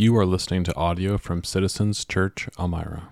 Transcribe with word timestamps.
You 0.00 0.16
are 0.16 0.24
listening 0.24 0.64
to 0.64 0.74
audio 0.76 1.18
from 1.18 1.44
Citizens 1.44 2.06
Church 2.06 2.48
Elmira. 2.58 3.10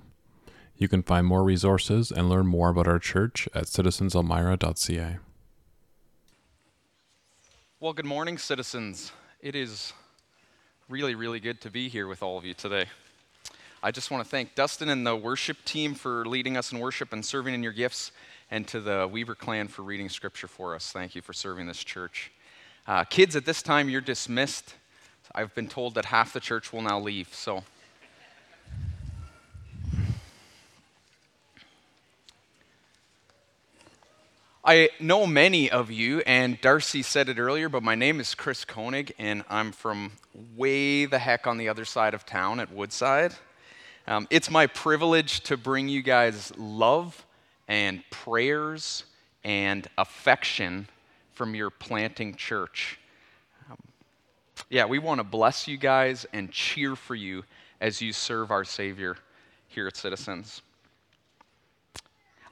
You 0.74 0.88
can 0.88 1.02
find 1.02 1.26
more 1.26 1.44
resources 1.44 2.10
and 2.10 2.30
learn 2.30 2.46
more 2.46 2.70
about 2.70 2.88
our 2.88 2.98
church 2.98 3.46
at 3.54 3.64
citizenselmira.ca. 3.64 5.18
Well, 7.78 7.92
good 7.92 8.06
morning, 8.06 8.38
citizens. 8.38 9.12
It 9.42 9.54
is 9.54 9.92
really, 10.88 11.14
really 11.14 11.40
good 11.40 11.60
to 11.60 11.70
be 11.70 11.90
here 11.90 12.06
with 12.06 12.22
all 12.22 12.38
of 12.38 12.46
you 12.46 12.54
today. 12.54 12.86
I 13.82 13.90
just 13.90 14.10
want 14.10 14.24
to 14.24 14.30
thank 14.30 14.54
Dustin 14.54 14.88
and 14.88 15.06
the 15.06 15.14
worship 15.14 15.62
team 15.66 15.92
for 15.92 16.24
leading 16.24 16.56
us 16.56 16.72
in 16.72 16.78
worship 16.78 17.12
and 17.12 17.22
serving 17.22 17.52
in 17.52 17.62
your 17.62 17.74
gifts, 17.74 18.12
and 18.50 18.66
to 18.68 18.80
the 18.80 19.06
Weaver 19.12 19.34
clan 19.34 19.68
for 19.68 19.82
reading 19.82 20.08
scripture 20.08 20.48
for 20.48 20.74
us. 20.74 20.90
Thank 20.90 21.14
you 21.14 21.20
for 21.20 21.34
serving 21.34 21.66
this 21.66 21.84
church. 21.84 22.32
Uh, 22.86 23.04
kids, 23.04 23.36
at 23.36 23.44
this 23.44 23.60
time, 23.60 23.90
you're 23.90 24.00
dismissed. 24.00 24.74
I've 25.34 25.54
been 25.54 25.68
told 25.68 25.94
that 25.94 26.06
half 26.06 26.32
the 26.32 26.40
church 26.40 26.72
will 26.72 26.82
now 26.82 26.98
leave, 26.98 27.32
so. 27.32 27.64
I 34.64 34.90
know 35.00 35.26
many 35.26 35.70
of 35.70 35.90
you, 35.90 36.20
and 36.26 36.60
Darcy 36.60 37.02
said 37.02 37.28
it 37.28 37.38
earlier, 37.38 37.68
but 37.70 37.82
my 37.82 37.94
name 37.94 38.20
is 38.20 38.34
Chris 38.34 38.64
Koenig, 38.64 39.14
and 39.18 39.42
I'm 39.48 39.72
from 39.72 40.12
way 40.56 41.06
the 41.06 41.18
heck 41.18 41.46
on 41.46 41.56
the 41.56 41.68
other 41.70 41.86
side 41.86 42.12
of 42.12 42.26
town 42.26 42.60
at 42.60 42.70
Woodside. 42.70 43.32
Um, 44.06 44.26
it's 44.30 44.50
my 44.50 44.66
privilege 44.66 45.40
to 45.44 45.56
bring 45.56 45.88
you 45.88 46.02
guys 46.02 46.52
love 46.58 47.24
and 47.66 48.02
prayers 48.10 49.04
and 49.44 49.86
affection 49.96 50.88
from 51.32 51.54
your 51.54 51.70
planting 51.70 52.34
church. 52.34 52.97
Yeah, 54.70 54.84
we 54.84 54.98
want 54.98 55.18
to 55.18 55.24
bless 55.24 55.66
you 55.66 55.78
guys 55.78 56.26
and 56.34 56.52
cheer 56.52 56.94
for 56.94 57.14
you 57.14 57.44
as 57.80 58.02
you 58.02 58.12
serve 58.12 58.50
our 58.50 58.64
Savior 58.64 59.16
here 59.68 59.86
at 59.86 59.96
Citizens. 59.96 60.60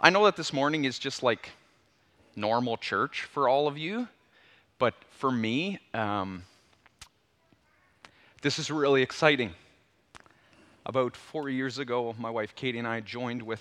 I 0.00 0.08
know 0.08 0.24
that 0.24 0.34
this 0.34 0.50
morning 0.50 0.86
is 0.86 0.98
just 0.98 1.22
like 1.22 1.50
normal 2.34 2.78
church 2.78 3.24
for 3.24 3.50
all 3.50 3.68
of 3.68 3.76
you, 3.76 4.08
but 4.78 4.94
for 5.10 5.30
me, 5.30 5.78
um, 5.92 6.44
this 8.40 8.58
is 8.58 8.70
really 8.70 9.02
exciting. 9.02 9.52
About 10.86 11.14
four 11.14 11.50
years 11.50 11.78
ago, 11.78 12.14
my 12.18 12.30
wife 12.30 12.54
Katie 12.54 12.78
and 12.78 12.88
I 12.88 13.00
joined 13.00 13.42
with 13.42 13.60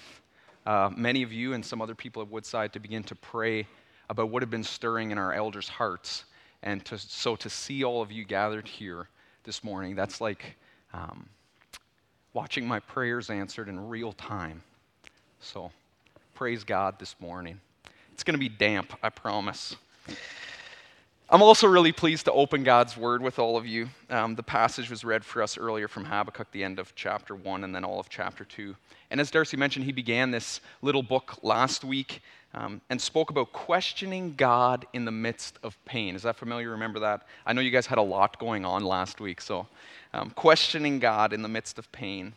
uh, 0.65 0.91
many 0.95 1.23
of 1.23 1.33
you 1.33 1.52
and 1.52 1.65
some 1.65 1.81
other 1.81 1.95
people 1.95 2.21
at 2.21 2.30
Woodside 2.30 2.71
to 2.71 2.80
begin 2.80 3.03
to 3.03 3.15
pray 3.15 3.67
about 4.09 4.30
what 4.30 4.41
had 4.41 4.49
been 4.49 4.63
stirring 4.63 5.11
in 5.11 5.17
our 5.17 5.33
elders' 5.33 5.67
hearts. 5.67 6.23
And 6.64 6.84
to, 6.86 6.98
so 6.98 7.36
to 7.36 7.50
see 7.50 7.84
all 7.84 8.02
of 8.02 8.11
you 8.11 8.25
gathered 8.25 8.67
here 8.67 9.08
this 9.44 9.64
morning, 9.64 9.95
that's 9.95 10.20
like 10.20 10.58
um, 10.94 11.28
watching 12.34 12.67
my 12.67 12.80
prayers 12.80 13.30
answered 13.30 13.70
in 13.70 13.88
real 13.88 14.14
time. 14.14 14.61
So 15.39 15.72
praise 16.33 16.64
God 16.64 17.00
this 17.00 17.16
morning. 17.20 17.59
It's 18.14 18.23
going 18.23 18.33
to 18.33 18.39
be 18.39 18.50
damp, 18.50 18.94
I 19.03 19.09
promise. 19.09 19.76
I'm 21.28 21.42
also 21.42 21.67
really 21.67 21.92
pleased 21.92 22.26
to 22.26 22.31
open 22.31 22.64
God's 22.64 22.95
Word 22.95 23.22
with 23.22 23.39
all 23.39 23.58
of 23.58 23.66
you. 23.66 23.89
Um, 24.11 24.36
the 24.36 24.44
passage 24.44 24.92
was 24.92 25.03
read 25.03 25.26
for 25.26 25.42
us 25.42 25.58
earlier 25.58 25.88
from 25.88 26.06
Habakkuk, 26.06 26.52
the 26.52 26.64
end 26.64 26.78
of 26.78 26.94
chapter 26.95 27.36
1, 27.36 27.64
and 27.64 27.73
then 27.73 27.83
all 27.83 28.00
of 28.00 28.09
chapter 28.09 28.45
2. 28.45 28.76
And 29.09 29.20
as 29.20 29.31
Darcy 29.31 29.58
mentioned, 29.58 29.86
he 29.86 29.92
began 29.92 30.30
this 30.30 30.61
little 30.83 31.02
book 31.02 31.39
last 31.42 31.83
week 31.83 32.22
um, 32.56 32.81
and 32.89 33.00
spoke 33.00 33.30
about 33.30 33.52
questioning 33.52 34.34
God 34.36 34.88
in 34.94 35.03
the 35.06 35.11
midst 35.11 35.59
of 35.61 35.78
pain. 35.86 36.16
Is 36.16 36.23
that 36.23 36.38
familiar? 36.38 36.72
Remember 36.72 37.00
that? 37.00 37.28
I 37.45 37.53
know 37.53 37.61
you 37.61 37.70
guys 37.70 37.86
had 37.86 37.98
a 37.98 38.03
lot 38.03 38.39
going 38.39 38.64
on 38.64 38.84
last 38.84 39.20
week, 39.20 39.42
so 39.42 39.67
um, 40.14 40.31
questioning 40.31 41.00
God 41.00 41.33
in 41.33 41.42
the 41.42 41.50
midst 41.50 41.78
of 41.78 41.92
pain. 41.92 42.33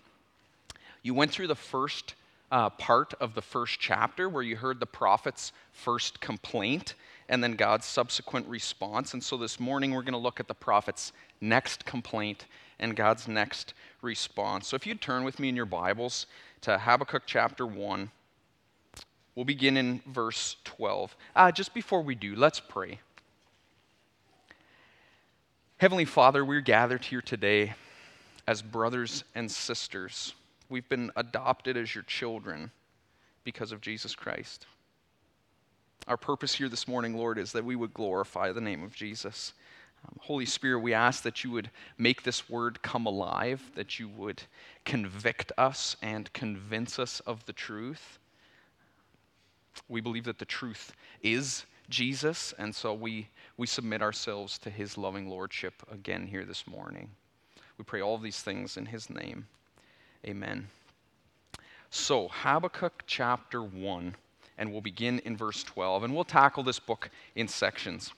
You 1.02 1.14
went 1.14 1.30
through 1.30 1.46
the 1.46 1.54
first 1.54 2.14
uh, 2.50 2.68
part 2.70 3.14
of 3.20 3.34
the 3.34 3.42
first 3.42 3.78
chapter 3.78 4.28
where 4.28 4.42
you 4.42 4.56
heard 4.56 4.80
the 4.80 4.86
prophet's 4.86 5.52
first 5.72 6.20
complaint 6.20 6.94
and 7.28 7.44
then 7.44 7.52
God's 7.52 7.86
subsequent 7.86 8.46
response. 8.48 9.12
And 9.12 9.22
so 9.22 9.36
this 9.36 9.60
morning 9.60 9.92
we're 9.92 10.02
going 10.02 10.12
to 10.12 10.18
look 10.18 10.40
at 10.40 10.48
the 10.48 10.54
prophet's 10.54 11.12
next 11.40 11.84
complaint 11.84 12.46
and 12.80 12.96
God's 12.96 13.28
next 13.28 13.74
response. 14.02 14.66
So 14.68 14.76
if 14.76 14.86
you'd 14.86 15.00
turn 15.00 15.24
with 15.24 15.38
me 15.38 15.48
in 15.48 15.56
your 15.56 15.66
Bibles 15.66 16.26
to 16.62 16.78
Habakkuk 16.78 17.24
chapter 17.26 17.66
1, 17.66 18.10
we'll 19.38 19.44
begin 19.44 19.76
in 19.76 20.00
verse 20.04 20.56
12. 20.64 21.16
Uh, 21.36 21.52
just 21.52 21.72
before 21.72 22.02
we 22.02 22.16
do, 22.16 22.34
let's 22.34 22.58
pray. 22.58 22.98
Heavenly 25.76 26.06
Father, 26.06 26.44
we're 26.44 26.60
gathered 26.60 27.04
here 27.04 27.22
today 27.22 27.74
as 28.48 28.62
brothers 28.62 29.22
and 29.36 29.48
sisters. 29.48 30.34
We've 30.68 30.88
been 30.88 31.12
adopted 31.14 31.76
as 31.76 31.94
your 31.94 32.02
children 32.02 32.72
because 33.44 33.70
of 33.70 33.80
Jesus 33.80 34.16
Christ. 34.16 34.66
Our 36.08 36.16
purpose 36.16 36.54
here 36.54 36.68
this 36.68 36.88
morning, 36.88 37.16
Lord, 37.16 37.38
is 37.38 37.52
that 37.52 37.64
we 37.64 37.76
would 37.76 37.94
glorify 37.94 38.50
the 38.50 38.60
name 38.60 38.82
of 38.82 38.92
Jesus. 38.92 39.52
Um, 40.04 40.18
Holy 40.20 40.46
Spirit, 40.46 40.80
we 40.80 40.94
ask 40.94 41.22
that 41.22 41.44
you 41.44 41.52
would 41.52 41.70
make 41.96 42.24
this 42.24 42.50
word 42.50 42.82
come 42.82 43.06
alive, 43.06 43.62
that 43.76 44.00
you 44.00 44.08
would 44.08 44.42
convict 44.84 45.52
us 45.56 45.96
and 46.02 46.32
convince 46.32 46.98
us 46.98 47.20
of 47.20 47.46
the 47.46 47.52
truth. 47.52 48.18
We 49.88 50.00
believe 50.00 50.24
that 50.24 50.38
the 50.38 50.44
truth 50.44 50.92
is 51.22 51.64
Jesus, 51.88 52.52
and 52.58 52.74
so 52.74 52.92
we, 52.92 53.28
we 53.56 53.66
submit 53.66 54.02
ourselves 54.02 54.58
to 54.58 54.70
his 54.70 54.98
loving 54.98 55.28
lordship 55.28 55.74
again 55.90 56.26
here 56.26 56.44
this 56.44 56.66
morning. 56.66 57.10
We 57.78 57.84
pray 57.84 58.00
all 58.00 58.18
these 58.18 58.42
things 58.42 58.76
in 58.76 58.86
his 58.86 59.08
name. 59.08 59.46
Amen. 60.26 60.68
So, 61.90 62.28
Habakkuk 62.28 63.04
chapter 63.06 63.62
1, 63.62 64.14
and 64.58 64.72
we'll 64.72 64.82
begin 64.82 65.20
in 65.20 65.36
verse 65.36 65.62
12, 65.62 66.04
and 66.04 66.14
we'll 66.14 66.24
tackle 66.24 66.62
this 66.62 66.78
book 66.78 67.08
in 67.34 67.48
sections. 67.48 68.12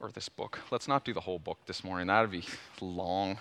Or 0.00 0.10
this 0.10 0.28
book. 0.28 0.60
Let's 0.70 0.88
not 0.88 1.04
do 1.04 1.12
the 1.12 1.20
whole 1.20 1.38
book 1.38 1.58
this 1.66 1.84
morning, 1.84 2.06
that 2.06 2.22
would 2.22 2.30
be 2.30 2.44
long. 2.80 3.38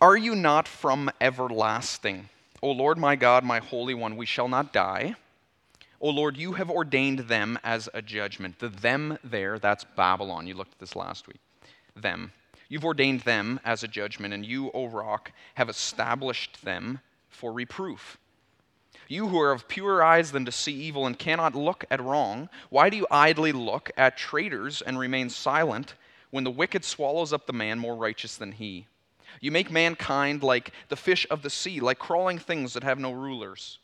Are 0.00 0.16
you 0.16 0.34
not 0.34 0.66
from 0.66 1.10
everlasting? 1.20 2.28
O 2.62 2.70
Lord 2.70 2.98
my 2.98 3.16
God, 3.16 3.42
my 3.42 3.58
Holy 3.58 3.94
One, 3.94 4.16
we 4.16 4.26
shall 4.26 4.48
not 4.48 4.72
die. 4.72 5.14
O 6.00 6.10
Lord, 6.10 6.36
you 6.36 6.52
have 6.52 6.70
ordained 6.70 7.20
them 7.20 7.58
as 7.64 7.88
a 7.94 8.02
judgment. 8.02 8.58
The 8.58 8.68
them 8.68 9.18
there, 9.24 9.58
that's 9.58 9.84
Babylon. 9.84 10.46
You 10.46 10.54
looked 10.54 10.72
at 10.72 10.78
this 10.78 10.96
last 10.96 11.26
week. 11.26 11.40
Them. 11.94 12.32
You've 12.68 12.84
ordained 12.84 13.20
them 13.20 13.60
as 13.64 13.82
a 13.82 13.88
judgment, 13.88 14.32
and 14.32 14.44
you, 14.44 14.70
O 14.72 14.86
rock, 14.86 15.32
have 15.54 15.68
established 15.68 16.64
them 16.64 17.00
for 17.28 17.52
reproof. 17.52 18.18
You 19.08 19.28
who 19.28 19.40
are 19.40 19.52
of 19.52 19.66
purer 19.66 20.04
eyes 20.04 20.30
than 20.30 20.44
to 20.44 20.52
see 20.52 20.72
evil 20.72 21.06
and 21.06 21.18
cannot 21.18 21.54
look 21.54 21.84
at 21.90 22.00
wrong, 22.00 22.48
why 22.68 22.90
do 22.90 22.96
you 22.96 23.06
idly 23.10 23.52
look 23.52 23.90
at 23.96 24.16
traitors 24.16 24.82
and 24.82 24.98
remain 24.98 25.30
silent 25.30 25.94
when 26.30 26.44
the 26.44 26.50
wicked 26.50 26.84
swallows 26.84 27.32
up 27.32 27.46
the 27.46 27.52
man 27.52 27.78
more 27.78 27.96
righteous 27.96 28.36
than 28.36 28.52
he? 28.52 28.86
You 29.40 29.50
make 29.50 29.70
mankind 29.70 30.42
like 30.42 30.72
the 30.88 30.96
fish 30.96 31.26
of 31.30 31.42
the 31.42 31.50
sea, 31.50 31.80
like 31.80 31.98
crawling 31.98 32.38
things 32.38 32.74
that 32.74 32.84
have 32.84 32.98
no 32.98 33.12
rulers. 33.12 33.78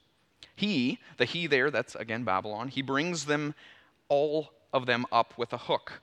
He, 0.55 0.99
the 1.19 1.25
he 1.25 1.47
there, 1.47 1.71
that's 1.71 1.95
again 1.95 2.25
Babylon, 2.25 2.69
he 2.69 2.83
brings 2.83 3.27
them 3.27 3.55
all 4.09 4.51
of 4.73 4.87
them 4.87 5.07
up 5.13 5.37
with 5.37 5.53
a 5.53 5.59
hook. 5.59 6.01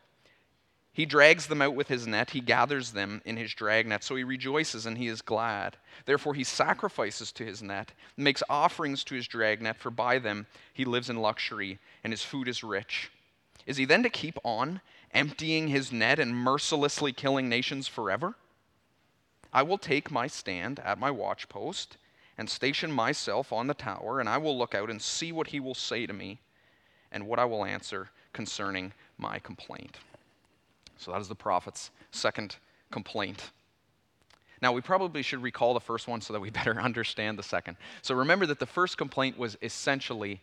He 0.94 1.08
drags 1.08 1.48
them 1.48 1.62
out 1.62 1.74
with 1.74 1.88
his 1.88 2.06
net. 2.06 2.30
He 2.30 2.40
gathers 2.40 2.92
them 2.92 3.24
in 3.26 3.36
his 3.36 3.54
dragnet. 3.56 4.04
So 4.04 4.16
he 4.16 4.24
rejoices 4.24 4.86
and 4.86 4.96
he 4.96 5.08
is 5.08 5.24
glad. 5.24 5.76
Therefore, 6.06 6.36
he 6.36 6.44
sacrifices 6.44 7.32
to 7.32 7.44
his 7.44 7.64
net, 7.64 7.92
makes 8.16 8.44
offerings 8.48 9.04
to 9.06 9.16
his 9.16 9.28
dragnet, 9.28 9.78
for 9.78 9.90
by 9.90 10.20
them 10.20 10.46
he 10.72 10.86
lives 10.86 11.10
in 11.10 11.18
luxury 11.18 11.80
and 12.04 12.14
his 12.14 12.22
food 12.22 12.48
is 12.48 12.64
rich. 12.64 13.10
Is 13.66 13.78
he 13.78 13.86
then 13.86 14.04
to 14.04 14.10
keep 14.10 14.38
on 14.44 14.82
emptying 15.12 15.68
his 15.68 15.92
net 15.92 16.20
and 16.20 16.36
mercilessly 16.36 17.12
killing 17.12 17.50
nations 17.50 17.88
forever? 17.88 18.36
I 19.54 19.62
will 19.62 19.78
take 19.78 20.10
my 20.10 20.28
stand 20.28 20.80
at 20.80 20.98
my 20.98 21.12
watchpost 21.12 21.90
and 22.38 22.50
station 22.50 22.92
myself 22.92 23.54
on 23.54 23.68
the 23.68 23.76
tower, 23.76 24.20
and 24.20 24.28
I 24.28 24.40
will 24.40 24.58
look 24.58 24.74
out 24.74 24.90
and 24.90 25.02
see 25.02 25.32
what 25.32 25.48
he 25.48 25.60
will 25.60 25.76
say 25.76 26.08
to 26.08 26.14
me 26.14 26.40
and 27.12 27.28
what 27.28 27.38
I 27.38 27.46
will 27.46 27.64
answer 27.64 28.10
concerning 28.34 28.94
my 29.20 29.38
complaint. 29.38 29.98
So 30.98 31.12
that 31.12 31.22
is 31.22 31.28
the 31.28 31.36
prophet's 31.36 31.92
second 32.12 32.56
complaint. 32.92 33.52
Now, 34.62 34.72
we 34.72 34.82
probably 34.82 35.22
should 35.22 35.44
recall 35.44 35.74
the 35.74 35.80
first 35.80 36.08
one 36.08 36.22
so 36.22 36.34
that 36.34 36.40
we 36.40 36.50
better 36.62 36.82
understand 36.82 37.38
the 37.38 37.44
second. 37.44 37.78
So 38.02 38.16
remember 38.16 38.48
that 38.48 38.60
the 38.60 38.66
first 38.66 38.98
complaint 38.98 39.38
was 39.38 39.58
essentially, 39.62 40.42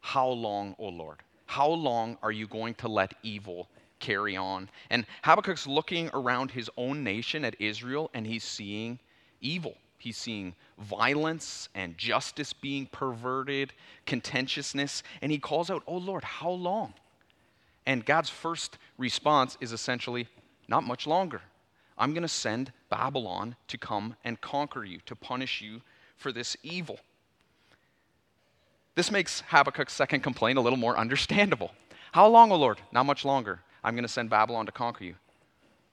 How 0.00 0.28
long, 0.28 0.74
O 0.78 0.88
Lord? 0.88 1.18
How 1.46 1.68
long 1.68 2.16
are 2.22 2.32
you 2.32 2.46
going 2.46 2.74
to 2.74 2.88
let 2.88 3.14
evil 3.22 3.68
carry 4.00 4.36
on? 4.36 4.68
And 4.90 5.06
Habakkuk's 5.22 5.66
looking 5.66 6.10
around 6.12 6.50
his 6.50 6.70
own 6.76 7.04
nation 7.04 7.44
at 7.44 7.54
Israel 7.60 8.10
and 8.14 8.26
he's 8.26 8.44
seeing 8.44 8.98
evil. 9.40 9.76
He's 9.98 10.16
seeing 10.16 10.54
violence 10.78 11.68
and 11.74 11.96
justice 11.98 12.52
being 12.52 12.86
perverted, 12.86 13.72
contentiousness, 14.06 15.02
and 15.20 15.30
he 15.30 15.38
calls 15.38 15.70
out, 15.70 15.82
Oh 15.86 15.98
Lord, 15.98 16.24
how 16.24 16.50
long? 16.50 16.94
And 17.86 18.04
God's 18.04 18.30
first 18.30 18.78
response 18.98 19.58
is 19.60 19.72
essentially, 19.72 20.26
not 20.68 20.84
much 20.84 21.06
longer. 21.06 21.42
I'm 21.98 22.14
going 22.14 22.22
to 22.22 22.28
send 22.28 22.72
Babylon 22.88 23.56
to 23.68 23.76
come 23.76 24.16
and 24.24 24.40
conquer 24.40 24.84
you, 24.84 25.00
to 25.06 25.14
punish 25.14 25.60
you 25.60 25.82
for 26.16 26.32
this 26.32 26.56
evil. 26.62 26.98
This 28.94 29.10
makes 29.10 29.42
Habakkuk's 29.48 29.92
second 29.92 30.20
complaint 30.20 30.58
a 30.58 30.62
little 30.62 30.78
more 30.78 30.96
understandable. 31.04 31.72
How 32.12 32.26
long, 32.26 32.50
O 32.52 32.56
Lord? 32.56 32.80
Not 32.90 33.04
much 33.04 33.24
longer. 33.24 33.60
I'm 33.82 33.94
going 33.94 34.04
to 34.04 34.08
send 34.08 34.30
Babylon 34.30 34.66
to 34.66 34.72
conquer 34.72 35.04
you. 35.04 35.14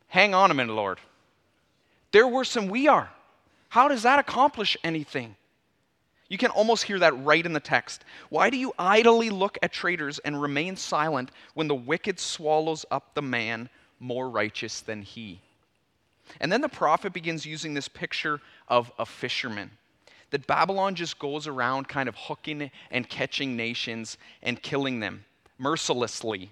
Hang 0.07 0.33
on 0.33 0.51
a 0.51 0.53
minute, 0.53 0.73
Lord. 0.73 0.99
They're 2.11 2.27
worse 2.27 2.53
than 2.53 2.69
we 2.69 2.87
are. 2.87 3.09
How 3.69 3.87
does 3.87 4.03
that 4.03 4.19
accomplish 4.19 4.77
anything? 4.83 5.35
You 6.29 6.37
can 6.37 6.51
almost 6.51 6.83
hear 6.83 6.99
that 6.99 7.23
right 7.23 7.45
in 7.45 7.53
the 7.53 7.59
text. 7.59 8.03
Why 8.29 8.49
do 8.49 8.57
you 8.57 8.73
idly 8.77 9.29
look 9.29 9.57
at 9.61 9.71
traitors 9.71 10.19
and 10.19 10.41
remain 10.41 10.75
silent 10.75 11.31
when 11.53 11.67
the 11.67 11.75
wicked 11.75 12.19
swallows 12.19 12.85
up 12.91 13.13
the 13.13 13.21
man 13.21 13.69
more 13.99 14.29
righteous 14.29 14.81
than 14.81 15.01
he? 15.01 15.39
And 16.41 16.51
then 16.51 16.61
the 16.61 16.69
prophet 16.69 17.13
begins 17.13 17.45
using 17.45 17.73
this 17.73 17.87
picture 17.87 18.41
of 18.67 18.91
a 18.99 19.05
fisherman. 19.05 19.71
That 20.31 20.45
Babylon 20.45 20.95
just 20.95 21.19
goes 21.19 21.47
around 21.47 21.87
kind 21.87 22.09
of 22.09 22.15
hooking 22.15 22.69
and 22.91 23.07
catching 23.07 23.55
nations 23.55 24.17
and 24.43 24.61
killing 24.61 24.99
them 24.99 25.23
mercilessly. 25.57 26.51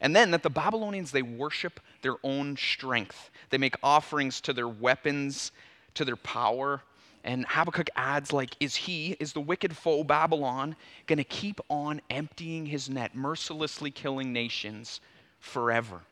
And 0.00 0.14
then 0.14 0.30
that 0.32 0.42
the 0.42 0.50
Babylonians, 0.50 1.10
they 1.10 1.22
worship 1.22 1.80
their 2.02 2.16
own 2.22 2.56
strength. 2.56 3.30
They 3.50 3.58
make 3.58 3.76
offerings 3.82 4.40
to 4.42 4.52
their 4.52 4.68
weapons, 4.68 5.52
to 5.94 6.04
their 6.04 6.16
power, 6.16 6.82
and 7.26 7.44
Habakkuk 7.48 7.90
adds, 7.96 8.32
like, 8.32 8.56
is 8.60 8.76
he, 8.76 9.16
is 9.18 9.32
the 9.32 9.40
wicked 9.40 9.76
foe 9.76 10.04
Babylon, 10.04 10.76
going 11.06 11.16
to 11.18 11.24
keep 11.24 11.60
on 11.68 12.00
emptying 12.08 12.66
his 12.66 12.88
net, 12.88 13.16
mercilessly 13.16 13.90
killing 13.90 14.32
nations 14.32 15.00
forever? 15.40 16.02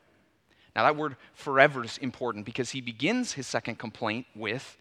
Now, 0.75 0.83
that 0.83 0.97
word 0.97 1.15
forever 1.33 1.85
is 1.85 1.97
important 1.99 2.45
because 2.45 2.71
he 2.71 2.81
begins 2.81 3.31
his 3.31 3.47
second 3.47 3.79
complaint 3.79 4.25
with, 4.35 4.77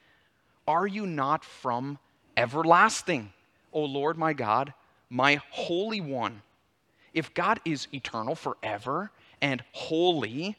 Are 0.66 0.88
you 0.88 1.06
not 1.06 1.44
from 1.44 2.00
everlasting, 2.36 3.32
O 3.72 3.84
Lord 3.84 4.18
my 4.18 4.32
God, 4.32 4.74
my 5.08 5.40
Holy 5.50 6.00
One? 6.00 6.42
If 7.14 7.32
God 7.32 7.60
is 7.64 7.88
eternal 7.94 8.34
forever 8.34 9.10
and 9.40 9.62
holy, 9.72 10.56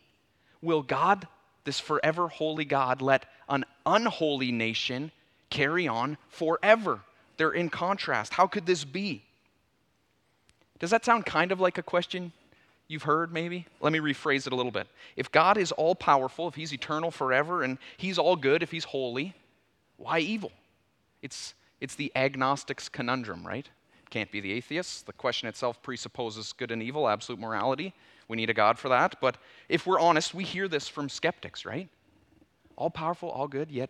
will 0.61 0.81
God, 0.81 1.27
this 1.65 1.79
forever 1.79 2.27
holy 2.27 2.65
God, 2.65 3.01
let 3.01 3.25
an 3.49 3.65
unholy 3.85 4.51
nation 4.51 5.11
carry 5.49 5.87
on 5.87 6.17
forever. 6.29 7.01
They're 7.37 7.51
in 7.51 7.69
contrast. 7.69 8.33
How 8.33 8.47
could 8.47 8.65
this 8.65 8.83
be? 8.85 9.23
Does 10.79 10.89
that 10.89 11.05
sound 11.05 11.25
kind 11.25 11.51
of 11.51 11.59
like 11.59 11.77
a 11.77 11.83
question 11.83 12.31
you've 12.87 13.03
heard, 13.03 13.31
maybe? 13.31 13.65
Let 13.81 13.93
me 13.93 13.99
rephrase 13.99 14.47
it 14.47 14.53
a 14.53 14.55
little 14.55 14.71
bit. 14.71 14.87
If 15.15 15.31
God 15.31 15.57
is 15.57 15.71
all 15.73 15.95
powerful, 15.95 16.47
if 16.47 16.55
He's 16.55 16.73
eternal 16.73 17.11
forever, 17.11 17.63
and 17.63 17.77
He's 17.97 18.17
all 18.17 18.35
good, 18.35 18.63
if 18.63 18.71
He's 18.71 18.85
holy, 18.85 19.33
why 19.97 20.19
evil? 20.19 20.51
It's, 21.21 21.53
it's 21.81 21.95
the 21.95 22.11
agnostic's 22.15 22.89
conundrum, 22.89 23.45
right? 23.45 23.69
Can't 24.15 24.31
be 24.31 24.39
the 24.39 24.53
atheists. 24.53 25.01
The 25.01 25.11
question 25.11 25.49
itself 25.49 25.81
presupposes 25.81 26.53
good 26.53 26.71
and 26.71 26.81
evil, 26.81 27.09
absolute 27.09 27.37
morality. 27.37 27.93
We 28.29 28.37
need 28.37 28.49
a 28.49 28.53
God 28.53 28.79
for 28.79 28.87
that. 28.87 29.17
But 29.19 29.35
if 29.67 29.85
we're 29.85 29.99
honest, 29.99 30.33
we 30.33 30.45
hear 30.45 30.69
this 30.69 30.87
from 30.87 31.09
skeptics, 31.09 31.65
right? 31.65 31.89
All 32.77 32.89
powerful, 32.89 33.29
all 33.29 33.49
good, 33.49 33.69
yet 33.69 33.89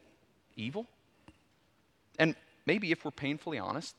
evil? 0.56 0.88
And 2.18 2.36
maybe 2.66 2.92
if 2.92 3.06
we're 3.06 3.12
painfully 3.12 3.60
honest, 3.60 3.94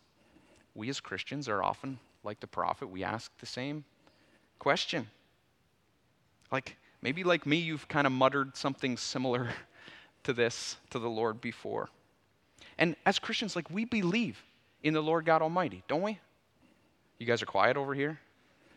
we 0.75 0.89
as 0.89 0.99
Christians 0.99 1.49
are 1.49 1.63
often 1.63 1.97
like 2.25 2.41
the 2.41 2.49
prophet, 2.49 2.89
we 2.89 3.05
ask 3.05 3.31
the 3.39 3.47
same 3.47 3.85
question. 4.59 5.07
Like, 6.51 6.77
maybe 7.03 7.23
like 7.23 7.47
me, 7.47 7.59
you've 7.59 7.87
kind 7.87 8.05
of 8.05 8.13
muttered 8.13 8.57
something 8.57 8.97
similar 8.97 9.51
to 10.25 10.33
this 10.33 10.77
to 10.91 10.99
the 10.99 11.09
Lord 11.09 11.41
before. 11.41 11.89
And 12.79 12.97
as 13.07 13.21
Christians, 13.21 13.55
like, 13.55 13.71
we 13.71 13.85
believe 13.85 14.43
in 14.87 14.95
the 14.95 15.03
Lord 15.03 15.25
God 15.25 15.43
Almighty, 15.43 15.83
don't 15.89 16.03
we? 16.03 16.19
You 17.19 17.27
guys 17.27 17.43
are 17.43 17.47
quiet 17.47 17.77
over 17.77 17.93
here? 17.93 18.21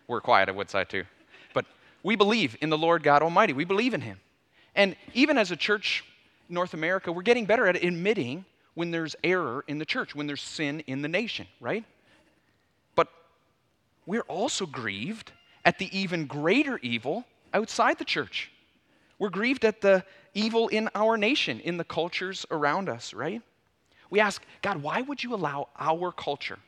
We're 0.07 0.21
quiet 0.21 0.49
at 0.49 0.55
Woodside 0.55 0.89
too. 0.89 1.03
But 1.53 1.65
we 2.01 2.15
believe 2.15 2.57
in 2.61 2.69
the 2.69 2.77
Lord 2.77 3.03
God 3.03 3.21
Almighty. 3.21 3.53
We 3.53 3.63
believe 3.63 3.93
in 3.93 4.01
Him. 4.01 4.19
And 4.75 4.95
even 5.13 5.37
as 5.37 5.51
a 5.51 5.55
church, 5.55 6.03
North 6.49 6.73
America, 6.73 7.11
we're 7.11 7.21
getting 7.21 7.45
better 7.45 7.67
at 7.67 7.75
admitting 7.75 8.43
when 8.73 8.89
there's 8.89 9.15
error 9.23 9.63
in 9.67 9.77
the 9.77 9.85
church, 9.85 10.15
when 10.15 10.25
there's 10.25 10.41
sin 10.41 10.79
in 10.87 11.03
the 11.03 11.07
nation, 11.07 11.45
right? 11.61 11.83
But 12.95 13.09
we're 14.07 14.21
also 14.21 14.65
grieved 14.65 15.31
at 15.63 15.77
the 15.77 15.95
even 15.95 16.25
greater 16.25 16.79
evil 16.81 17.23
outside 17.53 17.99
the 17.99 18.05
church. 18.05 18.51
We're 19.19 19.29
grieved 19.29 19.63
at 19.63 19.81
the 19.81 20.03
evil 20.33 20.69
in 20.69 20.89
our 20.95 21.17
nation, 21.17 21.59
in 21.59 21.77
the 21.77 21.83
cultures 21.83 22.47
around 22.49 22.89
us, 22.89 23.13
right? 23.13 23.43
We 24.09 24.19
ask, 24.19 24.43
God, 24.61 24.81
why 24.81 25.01
would 25.01 25.23
you 25.23 25.33
allow 25.33 25.69
our 25.77 26.11
culture 26.11 26.59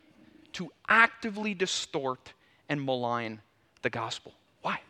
to 0.52 0.70
actively 0.88 1.54
distort 1.54 2.32
and 2.68 2.84
malign 2.84 3.40
the 3.82 3.90
gospel? 3.90 4.32
Why? 4.62 4.80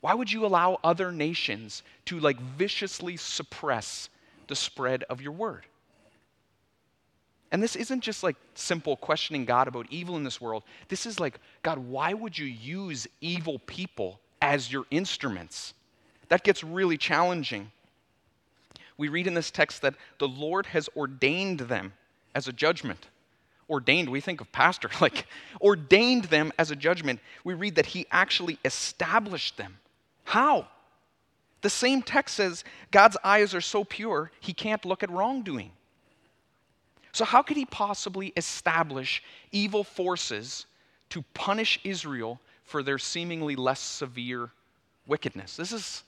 Why 0.00 0.14
would 0.14 0.30
you 0.30 0.44
allow 0.44 0.78
other 0.82 1.12
nations 1.12 1.82
to 2.06 2.18
like 2.20 2.40
viciously 2.40 3.16
suppress 3.16 4.08
the 4.46 4.56
spread 4.56 5.04
of 5.04 5.20
your 5.20 5.32
word? 5.32 5.66
And 7.50 7.62
this 7.62 7.76
isn't 7.76 8.02
just 8.02 8.22
like 8.22 8.36
simple 8.54 8.96
questioning 8.96 9.44
God 9.44 9.68
about 9.68 9.86
evil 9.90 10.16
in 10.16 10.24
this 10.24 10.40
world. 10.40 10.64
This 10.88 11.06
is 11.06 11.18
like, 11.18 11.40
God, 11.62 11.78
why 11.78 12.12
would 12.12 12.36
you 12.36 12.46
use 12.46 13.06
evil 13.20 13.58
people 13.60 14.20
as 14.42 14.70
your 14.70 14.84
instruments? 14.90 15.72
That 16.28 16.44
gets 16.44 16.62
really 16.62 16.98
challenging. 16.98 17.72
We 18.98 19.08
read 19.08 19.28
in 19.28 19.34
this 19.34 19.50
text 19.50 19.82
that 19.82 19.94
the 20.18 20.28
Lord 20.28 20.66
has 20.66 20.88
ordained 20.96 21.60
them 21.60 21.94
as 22.34 22.48
a 22.48 22.52
judgment. 22.52 23.06
Ordained, 23.70 24.08
we 24.08 24.20
think 24.20 24.40
of 24.40 24.50
pastor, 24.52 24.90
like 25.00 25.26
ordained 25.62 26.24
them 26.24 26.52
as 26.58 26.70
a 26.70 26.76
judgment. 26.76 27.20
We 27.44 27.54
read 27.54 27.76
that 27.76 27.86
he 27.86 28.06
actually 28.10 28.58
established 28.64 29.56
them. 29.56 29.78
How? 30.24 30.68
The 31.62 31.70
same 31.70 32.02
text 32.02 32.36
says 32.36 32.64
God's 32.90 33.16
eyes 33.24 33.54
are 33.54 33.60
so 33.60 33.84
pure, 33.84 34.30
he 34.40 34.52
can't 34.52 34.84
look 34.84 35.02
at 35.02 35.10
wrongdoing. 35.10 35.70
So, 37.12 37.24
how 37.24 37.42
could 37.42 37.56
he 37.56 37.64
possibly 37.64 38.32
establish 38.36 39.22
evil 39.50 39.82
forces 39.82 40.66
to 41.10 41.24
punish 41.34 41.80
Israel 41.82 42.40
for 42.64 42.82
their 42.82 42.98
seemingly 42.98 43.56
less 43.56 43.80
severe 43.80 44.50
wickedness? 45.06 45.56
This 45.56 45.72
is 45.72 46.04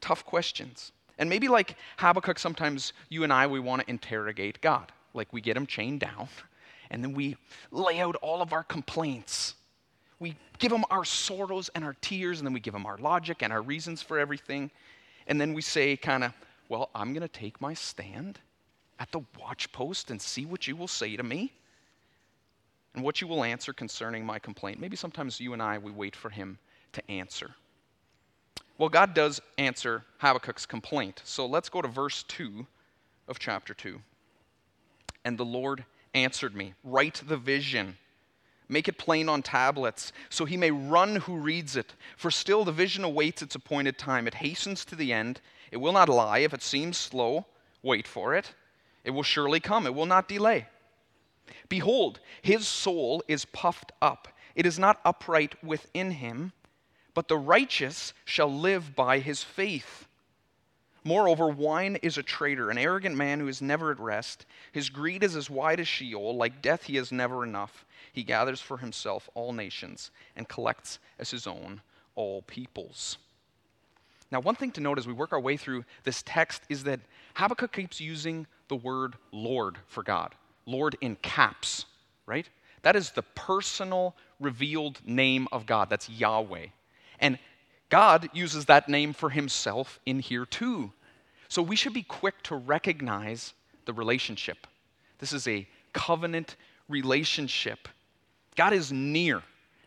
tough 0.00 0.24
questions. 0.24 0.92
And 1.18 1.28
maybe 1.28 1.48
like 1.48 1.76
Habakkuk, 1.98 2.38
sometimes 2.38 2.92
you 3.08 3.24
and 3.24 3.32
I, 3.32 3.46
we 3.46 3.60
want 3.60 3.82
to 3.82 3.90
interrogate 3.90 4.60
God. 4.60 4.92
Like 5.14 5.32
we 5.32 5.40
get 5.40 5.56
him 5.56 5.66
chained 5.66 6.00
down, 6.00 6.28
and 6.90 7.02
then 7.02 7.12
we 7.12 7.36
lay 7.70 8.00
out 8.00 8.16
all 8.16 8.40
of 8.40 8.52
our 8.52 8.62
complaints. 8.62 9.54
We 10.20 10.36
give 10.58 10.72
him 10.72 10.84
our 10.90 11.04
sorrows 11.04 11.70
and 11.74 11.84
our 11.84 11.96
tears, 12.00 12.38
and 12.38 12.46
then 12.46 12.52
we 12.52 12.60
give 12.60 12.74
him 12.74 12.86
our 12.86 12.98
logic 12.98 13.42
and 13.42 13.52
our 13.52 13.62
reasons 13.62 14.02
for 14.02 14.18
everything. 14.18 14.70
And 15.26 15.40
then 15.40 15.54
we 15.54 15.62
say, 15.62 15.96
kind 15.96 16.24
of, 16.24 16.32
well, 16.68 16.90
I'm 16.94 17.12
going 17.12 17.22
to 17.22 17.28
take 17.28 17.60
my 17.60 17.74
stand 17.74 18.38
at 18.98 19.10
the 19.12 19.20
watchpost 19.40 20.10
and 20.10 20.20
see 20.20 20.44
what 20.44 20.66
you 20.66 20.76
will 20.76 20.88
say 20.88 21.16
to 21.16 21.22
me 21.22 21.52
and 22.94 23.04
what 23.04 23.20
you 23.20 23.26
will 23.26 23.44
answer 23.44 23.72
concerning 23.72 24.24
my 24.24 24.38
complaint. 24.38 24.80
Maybe 24.80 24.96
sometimes 24.96 25.40
you 25.40 25.52
and 25.52 25.62
I, 25.62 25.78
we 25.78 25.92
wait 25.92 26.16
for 26.16 26.30
him 26.30 26.58
to 26.92 27.10
answer. 27.10 27.50
Well, 28.78 28.88
God 28.88 29.12
does 29.12 29.40
answer 29.58 30.04
Habakkuk's 30.18 30.66
complaint. 30.66 31.20
So 31.24 31.46
let's 31.46 31.68
go 31.68 31.82
to 31.82 31.88
verse 31.88 32.22
2 32.24 32.66
of 33.26 33.38
chapter 33.38 33.74
2. 33.74 34.00
And 35.24 35.36
the 35.36 35.44
Lord 35.44 35.84
answered 36.14 36.54
me 36.54 36.74
Write 36.84 37.22
the 37.26 37.36
vision, 37.36 37.96
make 38.68 38.88
it 38.88 38.96
plain 38.96 39.28
on 39.28 39.42
tablets, 39.42 40.12
so 40.30 40.44
he 40.44 40.56
may 40.56 40.70
run 40.70 41.16
who 41.16 41.36
reads 41.36 41.76
it. 41.76 41.94
For 42.16 42.30
still 42.30 42.64
the 42.64 42.72
vision 42.72 43.04
awaits 43.04 43.42
its 43.42 43.56
appointed 43.56 43.98
time. 43.98 44.26
It 44.26 44.34
hastens 44.34 44.84
to 44.86 44.96
the 44.96 45.12
end. 45.12 45.40
It 45.72 45.78
will 45.78 45.92
not 45.92 46.08
lie. 46.08 46.38
If 46.38 46.54
it 46.54 46.62
seems 46.62 46.96
slow, 46.96 47.46
wait 47.82 48.06
for 48.06 48.34
it 48.34 48.54
it 49.08 49.12
will 49.12 49.22
surely 49.22 49.58
come, 49.58 49.86
it 49.86 49.94
will 49.94 50.04
not 50.04 50.28
delay. 50.28 50.66
Behold, 51.70 52.20
his 52.42 52.68
soul 52.68 53.22
is 53.26 53.46
puffed 53.46 53.90
up, 54.02 54.28
it 54.54 54.66
is 54.66 54.78
not 54.78 55.00
upright 55.02 55.62
within 55.64 56.10
him, 56.10 56.52
but 57.18 57.26
the 57.26 57.36
righteous 57.36 58.14
shall 58.24 58.48
live 58.48 58.94
by 58.94 59.18
his 59.18 59.42
faith. 59.42 60.06
Moreover, 61.02 61.48
wine 61.48 61.96
is 62.00 62.16
a 62.16 62.22
traitor, 62.22 62.70
an 62.70 62.78
arrogant 62.78 63.16
man 63.16 63.40
who 63.40 63.48
is 63.48 63.60
never 63.60 63.90
at 63.90 63.98
rest. 63.98 64.46
His 64.70 64.88
greed 64.88 65.24
is 65.24 65.34
as 65.34 65.50
wide 65.50 65.80
as 65.80 65.88
Sheol. 65.88 66.36
Like 66.36 66.62
death, 66.62 66.84
he 66.84 66.94
has 66.94 67.10
never 67.10 67.42
enough. 67.42 67.84
He 68.12 68.22
gathers 68.22 68.60
for 68.60 68.78
himself 68.78 69.28
all 69.34 69.52
nations 69.52 70.12
and 70.36 70.48
collects 70.48 71.00
as 71.18 71.32
his 71.32 71.48
own 71.48 71.80
all 72.14 72.42
peoples. 72.42 73.18
Now, 74.30 74.38
one 74.38 74.54
thing 74.54 74.70
to 74.70 74.80
note 74.80 74.98
as 74.98 75.08
we 75.08 75.12
work 75.12 75.32
our 75.32 75.40
way 75.40 75.56
through 75.56 75.84
this 76.04 76.22
text 76.24 76.62
is 76.68 76.84
that 76.84 77.00
Habakkuk 77.34 77.72
keeps 77.72 78.00
using 78.00 78.46
the 78.68 78.76
word 78.76 79.16
Lord 79.32 79.76
for 79.88 80.04
God. 80.04 80.36
Lord 80.66 80.94
in 81.00 81.16
caps, 81.16 81.84
right? 82.26 82.48
That 82.82 82.94
is 82.94 83.10
the 83.10 83.22
personal 83.22 84.14
revealed 84.38 85.00
name 85.04 85.48
of 85.50 85.66
God. 85.66 85.90
That's 85.90 86.08
Yahweh. 86.08 86.66
And 87.20 87.38
God 87.88 88.28
uses 88.32 88.66
that 88.66 88.88
name 88.88 89.12
for 89.12 89.30
himself 89.30 89.98
in 90.04 90.20
here 90.20 90.44
too. 90.44 90.92
So 91.48 91.62
we 91.62 91.76
should 91.76 91.94
be 91.94 92.02
quick 92.02 92.42
to 92.44 92.56
recognize 92.56 93.54
the 93.86 93.92
relationship. 93.92 94.66
This 95.18 95.32
is 95.32 95.48
a 95.48 95.66
covenant 95.92 96.56
relationship. 96.88 97.88
God 98.56 98.72
is 98.72 98.92
near 98.92 99.42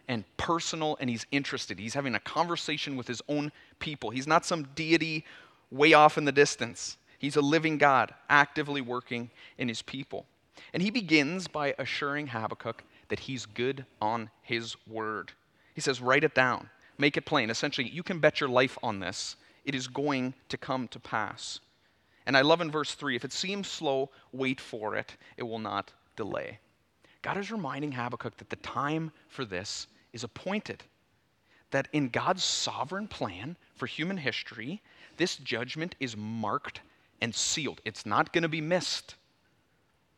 and 0.08 0.26
personal 0.38 0.98
and 1.00 1.10
he's 1.10 1.26
interested. 1.32 1.80
He's 1.80 1.94
having 1.94 2.16
a 2.16 2.20
conversation 2.20 2.98
with 2.98 3.08
his 3.08 3.22
own 3.30 3.52
people. 3.80 4.10
He's 4.10 4.28
not 4.28 4.46
some 4.46 4.64
deity 4.76 5.24
way 5.70 5.94
off 5.94 6.18
in 6.18 6.26
the 6.26 6.32
distance. 6.32 6.98
He's 7.20 7.36
a 7.36 7.42
living 7.42 7.78
God, 7.78 8.14
actively 8.30 8.82
working 8.82 9.30
in 9.58 9.68
his 9.68 9.82
people. 9.82 10.26
And 10.74 10.82
he 10.82 10.90
begins 10.90 11.48
by 11.48 11.76
assuring 11.78 12.28
Habakkuk 12.28 12.84
that 13.10 13.20
he's 13.20 13.46
good 13.46 13.86
on 14.02 14.30
his 14.42 14.76
word. 14.88 15.32
He 15.76 15.82
says, 15.82 16.02
Write 16.02 16.24
it 16.24 16.34
down, 16.34 16.70
make 17.02 17.18
it 17.18 17.26
plain. 17.26 17.50
Essentially, 17.50 17.90
you 17.90 18.04
can 18.04 18.20
bet 18.20 18.40
your 18.40 18.48
life 18.48 18.78
on 18.82 19.00
this. 19.00 19.36
It 19.66 19.76
is 19.76 19.88
going 19.88 20.34
to 20.48 20.58
come 20.58 20.88
to 20.90 21.00
pass. 21.00 21.60
And 22.26 22.38
I 22.38 22.42
love 22.42 22.62
in 22.62 22.72
verse 22.72 22.94
3 22.94 23.16
if 23.16 23.26
it 23.26 23.34
seems 23.34 23.68
slow, 23.68 24.10
wait 24.32 24.62
for 24.62 24.96
it, 24.96 25.18
it 25.36 25.44
will 25.44 25.60
not 25.60 25.92
delay. 26.16 26.60
God 27.22 27.38
is 27.38 27.52
reminding 27.52 27.92
Habakkuk 27.92 28.38
that 28.38 28.50
the 28.50 28.56
time 28.58 29.12
for 29.28 29.44
this 29.44 29.88
is 30.14 30.24
appointed. 30.24 30.84
That 31.72 31.88
in 31.94 32.10
God's 32.10 32.44
sovereign 32.44 33.08
plan 33.08 33.58
for 33.76 33.86
human 33.86 34.18
history, 34.18 34.82
this 35.18 35.38
judgment 35.38 35.96
is 36.00 36.18
marked 36.18 36.82
and 37.22 37.34
sealed. 37.34 37.82
It's 37.86 38.06
not 38.06 38.34
going 38.34 38.44
to 38.44 38.50
be 38.50 38.62
missed. 38.62 39.16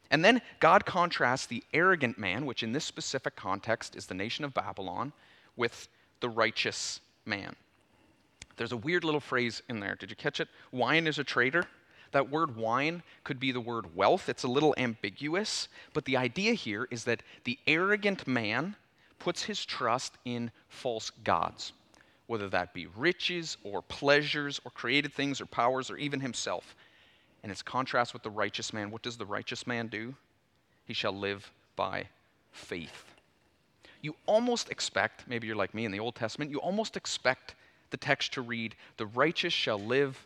And 0.10 0.24
then 0.24 0.42
God 0.60 0.86
contrasts 0.86 1.46
the 1.46 1.63
arrogant 1.74 2.18
man, 2.18 2.46
which 2.46 2.63
in 2.63 2.72
this 2.72 2.86
specific 2.86 3.36
context 3.36 3.96
is 3.96 4.06
the 4.06 4.13
nation 4.13 4.46
of 4.46 4.54
Babylon, 4.54 5.12
with 5.56 5.88
the 6.24 6.30
righteous 6.30 7.01
man. 7.25 7.53
There's 8.56 8.72
a 8.72 8.77
weird 8.77 9.03
little 9.03 9.20
phrase 9.20 9.62
in 9.68 9.82
there. 9.82 9.96
Did 9.96 10.10
you 10.10 10.15
catch 10.15 10.39
it? 10.39 10.48
Wine 10.72 11.06
is 11.06 11.20
a 11.20 11.24
traitor. 11.24 11.65
That 12.13 12.32
word 12.32 12.56
wine 12.56 13.03
could 13.25 13.42
be 13.42 13.51
the 13.51 13.60
word 13.60 13.94
wealth. 13.94 14.30
It's 14.30 14.44
a 14.44 14.48
little 14.48 14.74
ambiguous, 14.77 15.68
but 15.94 16.06
the 16.06 16.15
idea 16.15 16.53
here 16.53 16.88
is 16.92 17.03
that 17.03 17.24
the 17.44 17.60
arrogant 17.68 18.25
man 18.25 18.77
puts 19.20 19.44
his 19.44 19.65
trust 19.65 20.13
in 20.24 20.50
false 20.70 21.10
gods, 21.25 21.74
whether 22.27 22.48
that 22.48 22.74
be 22.74 22.88
riches 22.96 23.58
or 23.65 23.82
pleasures 23.82 24.62
or 24.63 24.72
created 24.72 25.12
things 25.12 25.42
or 25.42 25.46
powers 25.46 25.92
or 25.92 25.98
even 25.98 26.22
himself 26.22 26.74
and 27.44 27.51
its 27.51 27.62
contrast 27.62 28.13
with 28.13 28.24
the 28.24 28.30
righteous 28.30 28.72
man. 28.72 28.92
What 28.92 29.01
does 29.01 29.18
the 29.18 29.25
righteous 29.25 29.68
man 29.68 29.88
do? 29.88 30.15
He 30.86 30.94
shall 30.94 31.12
live 31.12 31.51
by 31.75 32.08
faith. 32.53 33.12
You 34.04 34.16
almost 34.28 34.70
expect, 34.70 35.28
maybe 35.28 35.48
you're 35.48 35.56
like 35.56 35.74
me 35.74 35.86
in 35.86 35.92
the 35.92 36.00
Old 36.00 36.14
Testament, 36.14 36.52
you 36.52 36.60
almost 36.60 36.96
expect 36.96 37.56
the 37.90 37.98
text 37.98 38.34
to 38.34 38.42
read, 38.42 38.76
The 38.98 39.06
righteous 39.08 39.54
shall 39.54 39.80
live 39.80 40.24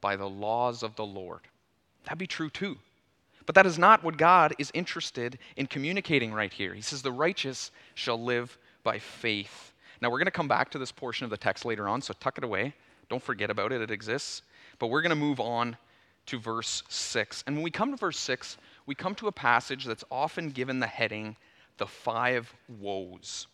by 0.00 0.14
the 0.14 0.28
laws 0.28 0.82
of 0.82 0.94
the 0.94 1.06
Lord. 1.06 1.40
That'd 2.04 2.18
be 2.18 2.26
true 2.26 2.50
too. 2.50 2.76
But 3.46 3.54
that 3.54 3.66
is 3.66 3.78
not 3.78 4.04
what 4.04 4.18
God 4.18 4.54
is 4.58 4.70
interested 4.74 5.38
in 5.56 5.66
communicating 5.66 6.34
right 6.34 6.52
here. 6.52 6.74
He 6.74 6.82
says, 6.82 7.00
The 7.00 7.10
righteous 7.10 7.70
shall 7.94 8.22
live 8.22 8.56
by 8.84 8.98
faith. 8.98 9.72
Now, 10.02 10.10
we're 10.10 10.18
going 10.18 10.26
to 10.26 10.30
come 10.30 10.48
back 10.48 10.70
to 10.72 10.78
this 10.78 10.92
portion 10.92 11.24
of 11.24 11.30
the 11.30 11.38
text 11.38 11.64
later 11.64 11.88
on, 11.88 12.02
so 12.02 12.14
tuck 12.20 12.36
it 12.36 12.44
away. 12.44 12.74
Don't 13.08 13.22
forget 13.22 13.50
about 13.50 13.72
it, 13.72 13.80
it 13.80 13.90
exists. 13.90 14.42
But 14.78 14.88
we're 14.88 15.00
going 15.00 15.10
to 15.10 15.16
move 15.16 15.40
on 15.40 15.78
to 16.26 16.38
verse 16.38 16.82
6. 16.90 17.44
And 17.46 17.56
when 17.56 17.62
we 17.62 17.70
come 17.70 17.90
to 17.90 17.96
verse 17.96 18.18
6, 18.18 18.58
we 18.84 18.94
come 18.94 19.14
to 19.14 19.28
a 19.28 19.32
passage 19.32 19.86
that's 19.86 20.04
often 20.10 20.50
given 20.50 20.78
the 20.78 20.86
heading, 20.86 21.36
the 21.78 21.86
five 21.86 22.52
woes. 22.80 23.46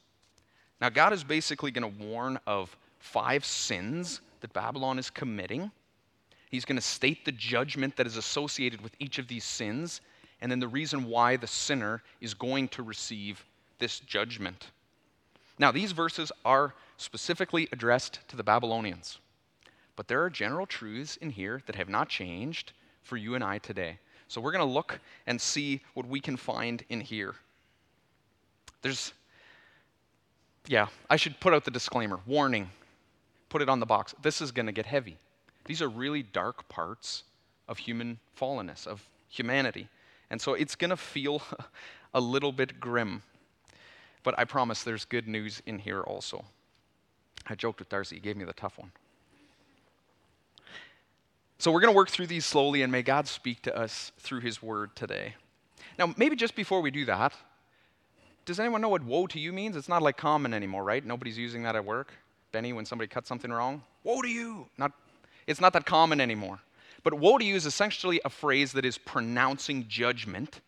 Now, 0.80 0.88
God 0.88 1.12
is 1.12 1.24
basically 1.24 1.70
going 1.70 1.90
to 1.90 2.04
warn 2.04 2.38
of 2.46 2.76
five 2.98 3.44
sins 3.44 4.20
that 4.40 4.52
Babylon 4.52 4.98
is 4.98 5.10
committing. 5.10 5.70
He's 6.50 6.64
going 6.64 6.76
to 6.76 6.82
state 6.82 7.24
the 7.24 7.32
judgment 7.32 7.96
that 7.96 8.06
is 8.06 8.16
associated 8.16 8.80
with 8.80 8.94
each 8.98 9.18
of 9.18 9.28
these 9.28 9.44
sins, 9.44 10.00
and 10.40 10.50
then 10.50 10.60
the 10.60 10.68
reason 10.68 11.04
why 11.04 11.36
the 11.36 11.46
sinner 11.46 12.02
is 12.20 12.34
going 12.34 12.68
to 12.68 12.82
receive 12.82 13.44
this 13.78 14.00
judgment. 14.00 14.70
Now, 15.58 15.70
these 15.70 15.92
verses 15.92 16.32
are 16.44 16.74
specifically 16.96 17.68
addressed 17.72 18.20
to 18.28 18.36
the 18.36 18.42
Babylonians. 18.42 19.18
But 19.96 20.08
there 20.08 20.22
are 20.22 20.30
general 20.30 20.66
truths 20.66 21.16
in 21.16 21.30
here 21.30 21.62
that 21.66 21.76
have 21.76 21.88
not 21.88 22.08
changed 22.08 22.72
for 23.02 23.16
you 23.16 23.34
and 23.34 23.44
I 23.44 23.58
today. 23.58 23.98
So 24.28 24.40
we're 24.40 24.52
going 24.52 24.66
to 24.66 24.72
look 24.72 24.98
and 25.26 25.40
see 25.40 25.80
what 25.94 26.06
we 26.06 26.20
can 26.20 26.36
find 26.36 26.84
in 26.88 27.00
here. 27.00 27.34
There's, 28.84 29.14
yeah, 30.66 30.88
I 31.08 31.16
should 31.16 31.40
put 31.40 31.54
out 31.54 31.64
the 31.64 31.70
disclaimer 31.70 32.20
warning, 32.26 32.68
put 33.48 33.62
it 33.62 33.68
on 33.70 33.80
the 33.80 33.86
box. 33.86 34.14
This 34.20 34.42
is 34.42 34.52
going 34.52 34.66
to 34.66 34.72
get 34.72 34.84
heavy. 34.84 35.16
These 35.64 35.80
are 35.80 35.88
really 35.88 36.22
dark 36.22 36.68
parts 36.68 37.22
of 37.66 37.78
human 37.78 38.18
fallenness, 38.38 38.86
of 38.86 39.08
humanity. 39.30 39.88
And 40.28 40.38
so 40.38 40.52
it's 40.52 40.74
going 40.74 40.90
to 40.90 40.98
feel 40.98 41.40
a 42.14 42.20
little 42.20 42.52
bit 42.52 42.78
grim. 42.78 43.22
But 44.22 44.38
I 44.38 44.44
promise 44.44 44.82
there's 44.82 45.06
good 45.06 45.26
news 45.26 45.62
in 45.64 45.78
here 45.78 46.02
also. 46.02 46.44
I 47.46 47.54
joked 47.54 47.78
with 47.78 47.88
Darcy, 47.88 48.16
he 48.16 48.20
gave 48.20 48.36
me 48.36 48.44
the 48.44 48.52
tough 48.52 48.78
one. 48.78 48.92
So 51.56 51.72
we're 51.72 51.80
going 51.80 51.92
to 51.92 51.96
work 51.96 52.10
through 52.10 52.26
these 52.26 52.44
slowly, 52.44 52.82
and 52.82 52.92
may 52.92 53.02
God 53.02 53.28
speak 53.28 53.62
to 53.62 53.74
us 53.74 54.12
through 54.18 54.40
His 54.40 54.62
Word 54.62 54.94
today. 54.94 55.36
Now, 55.98 56.12
maybe 56.18 56.36
just 56.36 56.54
before 56.54 56.82
we 56.82 56.90
do 56.90 57.06
that, 57.06 57.32
does 58.44 58.60
anyone 58.60 58.80
know 58.80 58.88
what 58.88 59.02
woe 59.04 59.26
to 59.26 59.38
you 59.38 59.52
means? 59.52 59.76
It's 59.76 59.88
not 59.88 60.02
like 60.02 60.16
common 60.16 60.54
anymore, 60.54 60.84
right? 60.84 61.04
Nobody's 61.04 61.38
using 61.38 61.62
that 61.62 61.76
at 61.76 61.84
work. 61.84 62.12
Benny, 62.52 62.72
when 62.72 62.84
somebody 62.84 63.08
cuts 63.08 63.28
something 63.28 63.50
wrong, 63.50 63.82
woe 64.04 64.22
to 64.22 64.28
you. 64.28 64.66
Not, 64.78 64.92
it's 65.46 65.60
not 65.60 65.72
that 65.72 65.86
common 65.86 66.20
anymore. 66.20 66.60
But 67.02 67.14
woe 67.14 67.38
to 67.38 67.44
you 67.44 67.54
is 67.54 67.66
essentially 67.66 68.20
a 68.24 68.30
phrase 68.30 68.72
that 68.72 68.84
is 68.84 68.96
pronouncing 68.98 69.86
judgment 69.88 70.60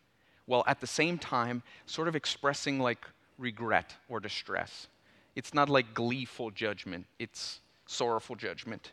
while 0.47 0.65
at 0.67 0.81
the 0.81 0.87
same 0.87 1.19
time 1.19 1.63
sort 1.87 2.09
of 2.09 2.17
expressing 2.17 2.81
like 2.81 3.07
regret 3.39 3.95
or 4.09 4.21
distress. 4.21 4.89
It's 5.35 5.53
not 5.53 5.69
like 5.69 5.95
gleeful 5.95 6.51
judgment, 6.51 7.07
it's 7.19 7.61
sorrowful 7.87 8.37
judgment. 8.37 8.93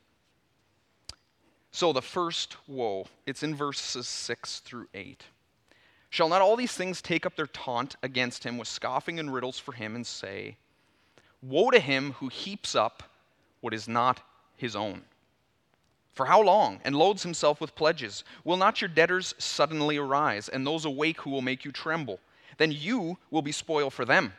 So 1.72 1.92
the 1.92 2.02
first 2.02 2.58
woe, 2.68 3.08
it's 3.26 3.42
in 3.42 3.56
verses 3.56 4.08
6 4.08 4.60
through 4.60 4.88
8. 4.94 5.24
Shall 6.14 6.30
not 6.30 6.44
all 6.44 6.56
these 6.56 6.76
things 6.76 7.02
take 7.02 7.26
up 7.26 7.36
their 7.36 7.48
taunt 7.48 7.96
against 8.04 8.44
him 8.44 8.60
with 8.60 8.68
scoffing 8.68 9.20
and 9.20 9.34
riddles 9.34 9.58
for 9.58 9.72
him 9.72 9.96
and 9.96 10.06
say, 10.06 10.58
Woe 11.42 11.72
to 11.72 11.80
him 11.80 12.12
who 12.12 12.28
heaps 12.28 12.76
up 12.76 13.02
what 13.62 13.74
is 13.74 13.88
not 13.88 14.22
his 14.56 14.76
own? 14.76 15.02
For 16.14 16.28
how 16.28 16.44
long? 16.44 16.80
And 16.86 16.96
loads 16.96 17.24
himself 17.24 17.60
with 17.60 17.74
pledges. 17.74 18.24
Will 18.44 18.58
not 18.58 18.80
your 18.80 18.90
debtors 18.90 19.34
suddenly 19.40 19.98
arise, 19.98 20.50
and 20.50 20.68
those 20.68 20.86
awake 20.86 21.20
who 21.22 21.32
will 21.32 21.42
make 21.42 21.66
you 21.66 21.72
tremble? 21.72 22.20
Then 22.58 22.72
you 22.72 23.18
will 23.32 23.42
be 23.42 23.52
spoil 23.52 23.90
for 23.90 24.06
them. 24.06 24.34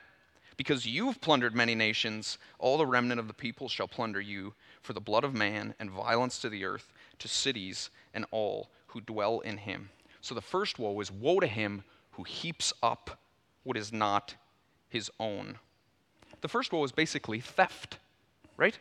Because 0.56 0.86
you've 0.86 1.20
plundered 1.20 1.56
many 1.56 1.74
nations, 1.74 2.38
all 2.60 2.78
the 2.78 2.86
remnant 2.86 3.18
of 3.18 3.26
the 3.26 3.34
people 3.34 3.68
shall 3.68 3.88
plunder 3.88 4.20
you 4.20 4.54
for 4.80 4.92
the 4.92 5.00
blood 5.00 5.24
of 5.24 5.34
man 5.34 5.74
and 5.80 5.90
violence 5.90 6.38
to 6.38 6.48
the 6.48 6.64
earth 6.64 6.92
to 7.18 7.26
cities 7.26 7.90
and 8.14 8.26
all 8.30 8.70
who 8.86 9.00
dwell 9.00 9.40
in 9.40 9.56
him. 9.56 9.90
So 10.24 10.34
the 10.34 10.40
first 10.40 10.78
woe 10.78 10.98
is 11.00 11.12
woe 11.12 11.38
to 11.38 11.46
him 11.46 11.84
who 12.12 12.22
heaps 12.22 12.72
up 12.82 13.20
what 13.62 13.76
is 13.76 13.92
not 13.92 14.34
his 14.88 15.10
own. 15.20 15.58
The 16.40 16.48
first 16.48 16.72
woe 16.72 16.82
is 16.82 16.92
basically 16.92 17.40
theft, 17.40 17.98
right? 18.56 18.78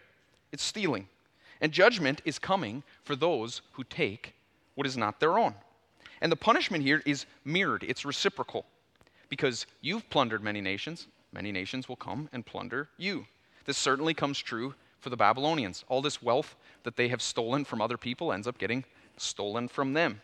It's 0.54 0.64
stealing. 0.64 1.10
And 1.60 1.74
judgment 1.74 2.22
is 2.24 2.40
coming 2.40 2.82
for 3.04 3.18
those 3.18 3.62
who 3.74 3.84
take 3.84 4.36
what 4.76 4.88
is 4.88 4.96
not 4.96 5.20
their 5.20 5.38
own. 5.38 5.54
And 6.22 6.32
the 6.32 6.38
punishment 6.38 6.86
here 6.86 7.04
is 7.06 7.26
mirrored, 7.44 7.84
it's 7.84 8.06
reciprocal. 8.06 8.66
Because 9.28 9.66
you've 9.82 10.10
plundered 10.10 10.46
many 10.46 10.62
nations, 10.62 11.08
many 11.34 11.52
nations 11.52 11.90
will 11.90 11.98
come 11.98 12.30
and 12.32 12.46
plunder 12.46 12.88
you. 12.96 13.26
This 13.66 13.78
certainly 13.78 14.14
comes 14.14 14.40
true 14.40 14.76
for 15.02 15.10
the 15.10 15.18
Babylonians. 15.18 15.84
All 15.90 16.02
this 16.02 16.24
wealth 16.24 16.56
that 16.84 16.96
they 16.96 17.10
have 17.10 17.22
stolen 17.22 17.66
from 17.66 17.82
other 17.82 17.98
people 17.98 18.32
ends 18.32 18.48
up 18.48 18.58
getting 18.58 18.86
stolen 19.18 19.68
from 19.68 19.92
them. 19.92 20.22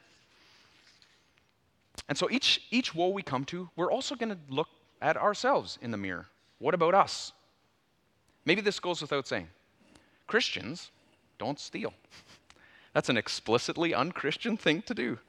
And 2.07 2.17
so 2.17 2.29
each, 2.29 2.61
each 2.71 2.95
woe 2.95 3.09
we 3.09 3.21
come 3.21 3.45
to, 3.45 3.69
we're 3.75 3.91
also 3.91 4.15
going 4.15 4.29
to 4.29 4.37
look 4.49 4.69
at 5.01 5.17
ourselves 5.17 5.77
in 5.81 5.91
the 5.91 5.97
mirror. 5.97 6.27
What 6.59 6.73
about 6.73 6.93
us? 6.93 7.33
Maybe 8.45 8.61
this 8.61 8.79
goes 8.79 9.01
without 9.01 9.27
saying. 9.27 9.47
Christians 10.27 10.91
don't 11.37 11.59
steal. 11.59 11.93
That's 12.93 13.09
an 13.09 13.17
explicitly 13.17 13.93
unchristian 13.93 14.57
thing 14.57 14.81
to 14.83 14.93
do. 14.93 15.19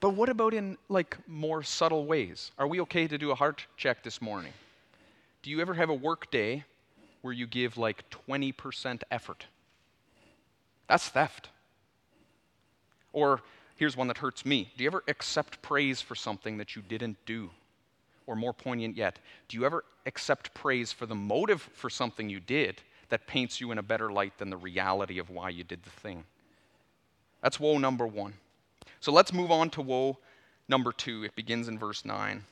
But 0.00 0.10
what 0.10 0.28
about 0.28 0.54
in 0.54 0.78
like 0.88 1.16
more 1.28 1.62
subtle 1.62 2.06
ways? 2.06 2.52
Are 2.58 2.66
we 2.66 2.80
okay 2.82 3.06
to 3.06 3.18
do 3.18 3.30
a 3.30 3.34
heart 3.34 3.66
check 3.76 4.02
this 4.02 4.20
morning? 4.20 4.52
Do 5.42 5.50
you 5.50 5.60
ever 5.60 5.74
have 5.74 5.88
a 5.88 5.94
work 5.94 6.30
day 6.30 6.64
where 7.22 7.32
you 7.32 7.46
give 7.46 7.76
like 7.76 8.04
20% 8.28 9.02
effort. 9.10 9.46
That's 10.88 11.08
theft. 11.08 11.48
Or 13.12 13.42
here's 13.78 13.96
one 13.96 14.08
that 14.08 14.18
hurts 14.18 14.44
me. 14.44 14.70
Do 14.76 14.84
you 14.84 14.90
ever 14.90 15.04
accept 15.08 15.62
praise 15.62 16.02
for 16.02 16.14
something 16.14 16.58
that 16.58 16.76
you 16.76 16.82
didn't 16.82 17.16
do? 17.24 17.50
Or 18.26 18.36
more 18.36 18.52
poignant 18.52 18.96
yet, 18.96 19.18
do 19.48 19.56
you 19.56 19.64
ever 19.64 19.84
accept 20.04 20.52
praise 20.52 20.92
for 20.92 21.06
the 21.06 21.14
motive 21.14 21.62
for 21.72 21.88
something 21.88 22.28
you 22.28 22.40
did 22.40 22.82
that 23.08 23.26
paints 23.26 23.60
you 23.60 23.70
in 23.70 23.78
a 23.78 23.82
better 23.82 24.12
light 24.12 24.36
than 24.36 24.50
the 24.50 24.56
reality 24.56 25.18
of 25.18 25.30
why 25.30 25.48
you 25.48 25.64
did 25.64 25.82
the 25.84 25.90
thing? 25.90 26.24
That's 27.42 27.58
woe 27.58 27.78
number 27.78 28.06
one. 28.06 28.34
So 29.00 29.12
let's 29.12 29.32
move 29.32 29.50
on 29.50 29.70
to 29.70 29.80
woe 29.80 30.18
number 30.68 30.92
two. 30.92 31.24
It 31.24 31.36
begins 31.36 31.68
in 31.68 31.78
verse 31.78 32.04
9. 32.04 32.44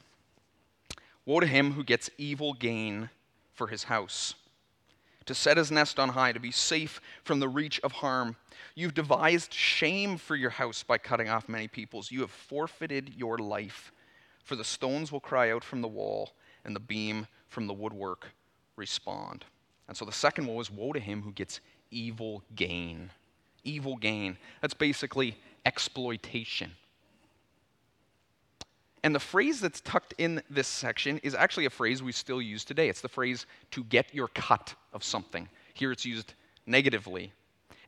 Woe 1.27 1.41
to 1.41 1.47
him 1.47 1.73
who 1.73 1.83
gets 1.83 2.09
evil 2.17 2.55
gain 2.55 3.11
for 3.53 3.67
his 3.67 3.85
house, 3.85 4.35
to 5.27 5.35
set 5.35 5.57
his 5.57 5.71
nest 5.71 5.99
on 5.99 6.11
high, 6.11 6.33
to 6.33 6.41
be 6.41 6.51
safe 6.51 7.01
from 7.25 7.41
the 7.41 7.49
reach 7.49 7.81
of 7.81 7.93
harm. 7.93 8.37
You've 8.75 8.95
devised 8.95 9.53
shame 9.53 10.17
for 10.17 10.37
your 10.37 10.51
house 10.51 10.83
by 10.83 10.99
cutting 10.99 11.29
off 11.29 11.49
many 11.49 11.69
peoples. 11.69 12.11
You 12.11 12.21
have 12.21 12.31
forfeited 12.31 13.13
your 13.17 13.39
life, 13.39 13.93
for 14.45 14.57
the 14.57 14.65
stones 14.65 15.13
will 15.13 15.21
cry 15.21 15.51
out 15.51 15.65
from 15.65 15.83
the 15.83 15.89
wall, 15.89 16.31
and 16.65 16.75
the 16.75 16.81
beam 16.81 17.27
from 17.49 17.67
the 17.67 17.75
woodwork 17.75 18.29
respond. 18.77 19.45
And 19.89 19.97
so 19.97 20.05
the 20.05 20.13
second 20.13 20.47
woe 20.47 20.61
is 20.61 20.71
woe 20.71 20.93
to 20.93 21.01
him 21.01 21.23
who 21.23 21.33
gets 21.33 21.61
evil 21.91 22.43
gain. 22.55 23.11
Evil 23.65 23.97
gain. 23.97 24.37
That's 24.63 24.75
basically 24.75 25.37
exploitation. 25.65 26.73
And 29.07 29.15
the 29.15 29.21
phrase 29.21 29.61
that's 29.61 29.81
tucked 29.81 30.15
in 30.19 30.43
this 30.51 30.67
section 30.67 31.19
is 31.19 31.33
actually 31.33 31.67
a 31.67 31.71
phrase 31.71 32.03
we 32.03 32.11
still 32.11 32.43
use 32.43 32.65
today. 32.65 32.89
It's 32.89 33.03
the 33.03 33.09
phrase 33.09 33.47
to 33.71 33.85
get 33.85 34.13
your 34.13 34.27
cut 34.27 34.75
of 34.93 35.05
something. 35.05 35.49
Here 35.75 35.93
it's 35.93 36.05
used 36.05 36.35
negatively. 36.67 37.33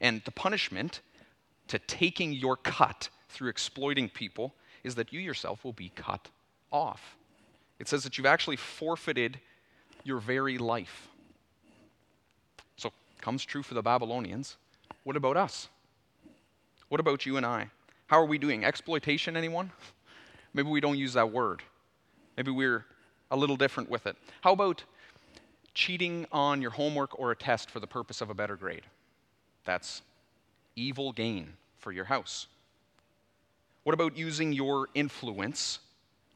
And 0.00 0.22
the 0.24 0.30
punishment 0.30 1.00
to 1.66 1.80
taking 1.80 2.32
your 2.32 2.56
cut 2.56 3.08
through 3.30 3.48
exploiting 3.48 4.08
people 4.08 4.54
is 4.84 4.94
that 4.94 5.12
you 5.12 5.18
yourself 5.18 5.64
will 5.64 5.72
be 5.72 5.90
cut 5.96 6.28
off. 6.70 7.16
It 7.80 7.88
says 7.88 8.04
that 8.04 8.16
you've 8.16 8.24
actually 8.24 8.54
forfeited 8.54 9.40
your 10.04 10.20
very 10.20 10.56
life. 10.56 11.08
So, 12.76 12.92
comes 13.20 13.44
true 13.44 13.64
for 13.64 13.74
the 13.74 13.82
Babylonians. 13.82 14.56
What 15.02 15.16
about 15.16 15.36
us? 15.36 15.66
What 16.90 17.00
about 17.00 17.26
you 17.26 17.36
and 17.36 17.44
I? 17.44 17.70
How 18.06 18.20
are 18.20 18.24
we 18.24 18.38
doing? 18.38 18.64
Exploitation, 18.64 19.36
anyone? 19.36 19.72
Maybe 20.58 20.70
we 20.70 20.80
don't 20.80 20.98
use 20.98 21.12
that 21.12 21.30
word. 21.30 21.62
Maybe 22.36 22.50
we're 22.50 22.84
a 23.30 23.36
little 23.36 23.56
different 23.56 23.88
with 23.88 24.08
it. 24.08 24.16
How 24.40 24.54
about 24.54 24.82
cheating 25.72 26.26
on 26.32 26.60
your 26.60 26.72
homework 26.72 27.16
or 27.16 27.30
a 27.30 27.36
test 27.36 27.70
for 27.70 27.78
the 27.78 27.86
purpose 27.86 28.20
of 28.20 28.28
a 28.28 28.34
better 28.34 28.56
grade? 28.56 28.82
That's 29.64 30.02
evil 30.74 31.12
gain 31.12 31.52
for 31.78 31.92
your 31.92 32.06
house. 32.06 32.48
What 33.84 33.94
about 33.94 34.16
using 34.16 34.52
your 34.52 34.88
influence 34.96 35.78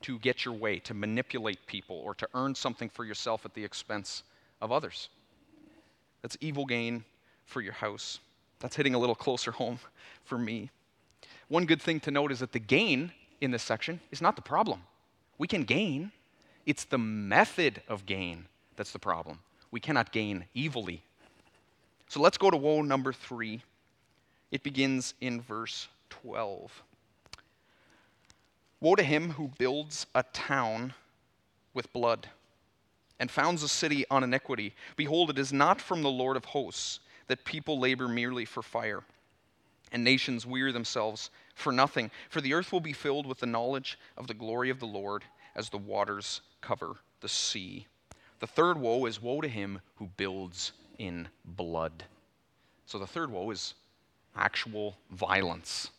to 0.03 0.21
get 0.21 0.45
your 0.45 0.55
way, 0.55 0.79
to 0.79 0.95
manipulate 0.95 1.67
people, 1.67 1.97
or 1.97 2.15
to 2.15 2.29
earn 2.33 2.55
something 2.55 2.91
for 2.91 3.05
yourself 3.05 3.45
at 3.45 3.55
the 3.55 3.65
expense 3.65 4.23
of 4.61 4.71
others? 4.71 5.09
That's 6.21 6.39
evil 6.41 6.65
gain 6.65 7.03
for 7.45 7.61
your 7.61 7.73
house. 7.73 8.21
That's 8.61 8.77
hitting 8.77 8.95
a 8.95 9.01
little 9.01 9.17
closer 9.17 9.51
home 9.63 9.81
for 10.23 10.39
me. 10.39 10.71
One 11.49 11.67
good 11.67 11.83
thing 11.83 11.99
to 11.99 12.13
note 12.13 12.31
is 12.31 12.39
that 12.39 12.53
the 12.53 12.61
gain 12.61 13.11
in 13.43 13.51
this 13.51 13.63
section 13.63 14.01
is 14.11 14.23
not 14.23 14.37
the 14.37 14.43
problem. 14.43 14.83
We 15.37 15.49
can 15.49 15.65
gain, 15.65 16.13
it's 16.65 16.85
the 16.85 16.99
method 16.99 17.83
of 17.89 18.07
gain 18.07 18.47
that's 18.77 18.93
the 18.93 18.99
problem. 18.99 19.41
We 19.71 19.81
cannot 19.81 20.13
gain 20.13 20.45
evilly. 20.57 21.03
So 22.09 22.21
let's 22.21 22.39
go 22.39 22.51
to 22.51 22.57
woe 22.57 22.83
number 22.83 23.13
three. 23.13 23.63
It 24.51 24.63
begins 24.63 25.15
in 25.21 25.41
verse 25.41 25.89
12. 26.11 26.83
Woe 28.81 28.95
to 28.95 29.03
him 29.03 29.31
who 29.31 29.51
builds 29.59 30.07
a 30.15 30.23
town 30.23 30.95
with 31.75 31.93
blood 31.93 32.29
and 33.19 33.31
founds 33.31 33.63
a 33.63 33.69
city 33.69 34.05
on 34.11 34.23
iniquity. 34.23 34.75
Behold, 34.97 35.31
it 35.31 35.39
is 35.39 35.53
not 35.53 35.81
from 35.81 36.03
the 36.03 36.11
Lord 36.11 36.37
of 36.37 36.45
hosts 36.45 37.01
that 37.29 37.45
people 37.45 37.81
labor 37.81 38.09
merely 38.09 38.45
for 38.45 38.63
fire, 38.63 39.03
and 39.93 40.03
nations 40.03 40.47
weary 40.47 40.73
themselves 40.73 41.31
for 41.55 41.71
nothing. 41.71 42.11
For 42.31 42.41
the 42.41 42.55
earth 42.55 42.73
will 42.73 42.81
be 42.81 42.93
filled 42.93 43.27
with 43.27 43.39
the 43.39 43.47
knowledge 43.47 43.99
of 44.17 44.27
the 44.27 44.35
glory 44.35 44.71
of 44.71 44.81
the 44.81 44.87
Lord 44.87 45.23
as 45.55 45.69
the 45.69 45.79
waters 45.79 46.41
cover 46.61 46.97
the 47.21 47.29
sea. 47.29 47.87
The 48.41 48.47
third 48.47 48.79
woe 48.79 49.07
is 49.07 49.23
woe 49.23 49.41
to 49.41 49.49
him 49.49 49.81
who 49.97 50.09
builds 50.17 50.73
in 50.99 51.29
blood. 51.45 52.05
So 52.87 52.99
the 52.99 53.07
third 53.07 53.31
woe 53.31 53.51
is 53.51 53.75
actual 54.35 54.97
violence. 55.11 55.91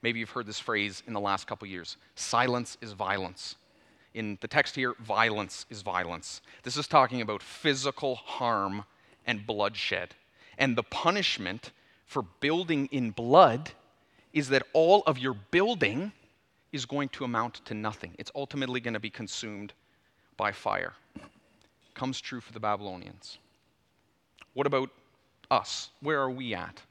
Maybe 0.00 0.20
you've 0.20 0.30
heard 0.30 0.46
this 0.46 0.60
phrase 0.60 1.02
in 1.06 1.12
the 1.12 1.20
last 1.20 1.46
couple 1.46 1.66
years 1.66 1.96
silence 2.14 2.78
is 2.80 2.92
violence. 2.92 3.56
In 4.14 4.38
the 4.40 4.48
text 4.48 4.76
here, 4.76 4.94
violence 5.00 5.66
is 5.70 5.82
violence. 5.82 6.40
This 6.62 6.76
is 6.76 6.86
talking 6.86 7.20
about 7.20 7.42
physical 7.42 8.14
harm 8.14 8.84
and 9.26 9.44
bloodshed. 9.44 10.14
And 10.56 10.76
the 10.76 10.84
punishment 10.84 11.72
for 12.06 12.22
building 12.40 12.88
in 12.92 13.10
blood 13.10 13.70
is 14.32 14.48
that 14.48 14.62
all 14.72 15.02
of 15.06 15.18
your 15.18 15.34
building 15.50 16.12
is 16.72 16.84
going 16.86 17.08
to 17.10 17.24
amount 17.24 17.64
to 17.66 17.74
nothing. 17.74 18.14
It's 18.18 18.32
ultimately 18.34 18.80
going 18.80 18.94
to 18.94 19.00
be 19.00 19.10
consumed 19.10 19.72
by 20.36 20.52
fire. 20.52 20.92
Comes 21.94 22.20
true 22.20 22.40
for 22.40 22.52
the 22.52 22.60
Babylonians. 22.60 23.38
What 24.54 24.66
about 24.66 24.90
us? 25.50 25.90
Where 26.00 26.20
are 26.20 26.30
we 26.30 26.54
at? 26.54 26.82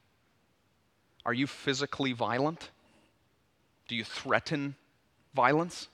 Are 1.26 1.34
you 1.34 1.46
physically 1.46 2.12
violent? 2.12 2.70
Do 3.88 3.94
you 3.94 4.04
threaten 4.04 4.74
violence? 5.34 5.88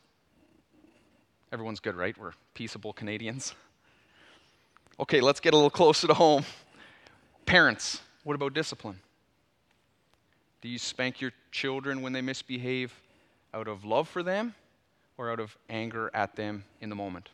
Everyone's 1.52 1.80
good, 1.80 1.96
right? 1.96 2.16
We're 2.16 2.32
peaceable 2.54 2.92
Canadians. 2.92 3.54
Okay, 4.98 5.22
let's 5.22 5.40
get 5.40 5.54
a 5.54 5.56
little 5.56 5.70
closer 5.70 6.06
to 6.08 6.12
home. 6.12 6.44
Parents, 7.46 8.02
what 8.22 8.34
about 8.34 8.52
discipline? 8.52 9.00
Do 10.62 10.68
you 10.68 10.78
spank 10.78 11.20
your 11.20 11.32
children 11.50 12.02
when 12.02 12.12
they 12.12 12.20
misbehave 12.20 12.92
out 13.54 13.66
of 13.66 13.84
love 13.84 14.08
for 14.08 14.22
them 14.22 14.54
or 15.16 15.30
out 15.30 15.40
of 15.40 15.56
anger 15.68 16.10
at 16.12 16.36
them 16.36 16.64
in 16.80 16.90
the 16.90 16.96
moment? 16.96 17.30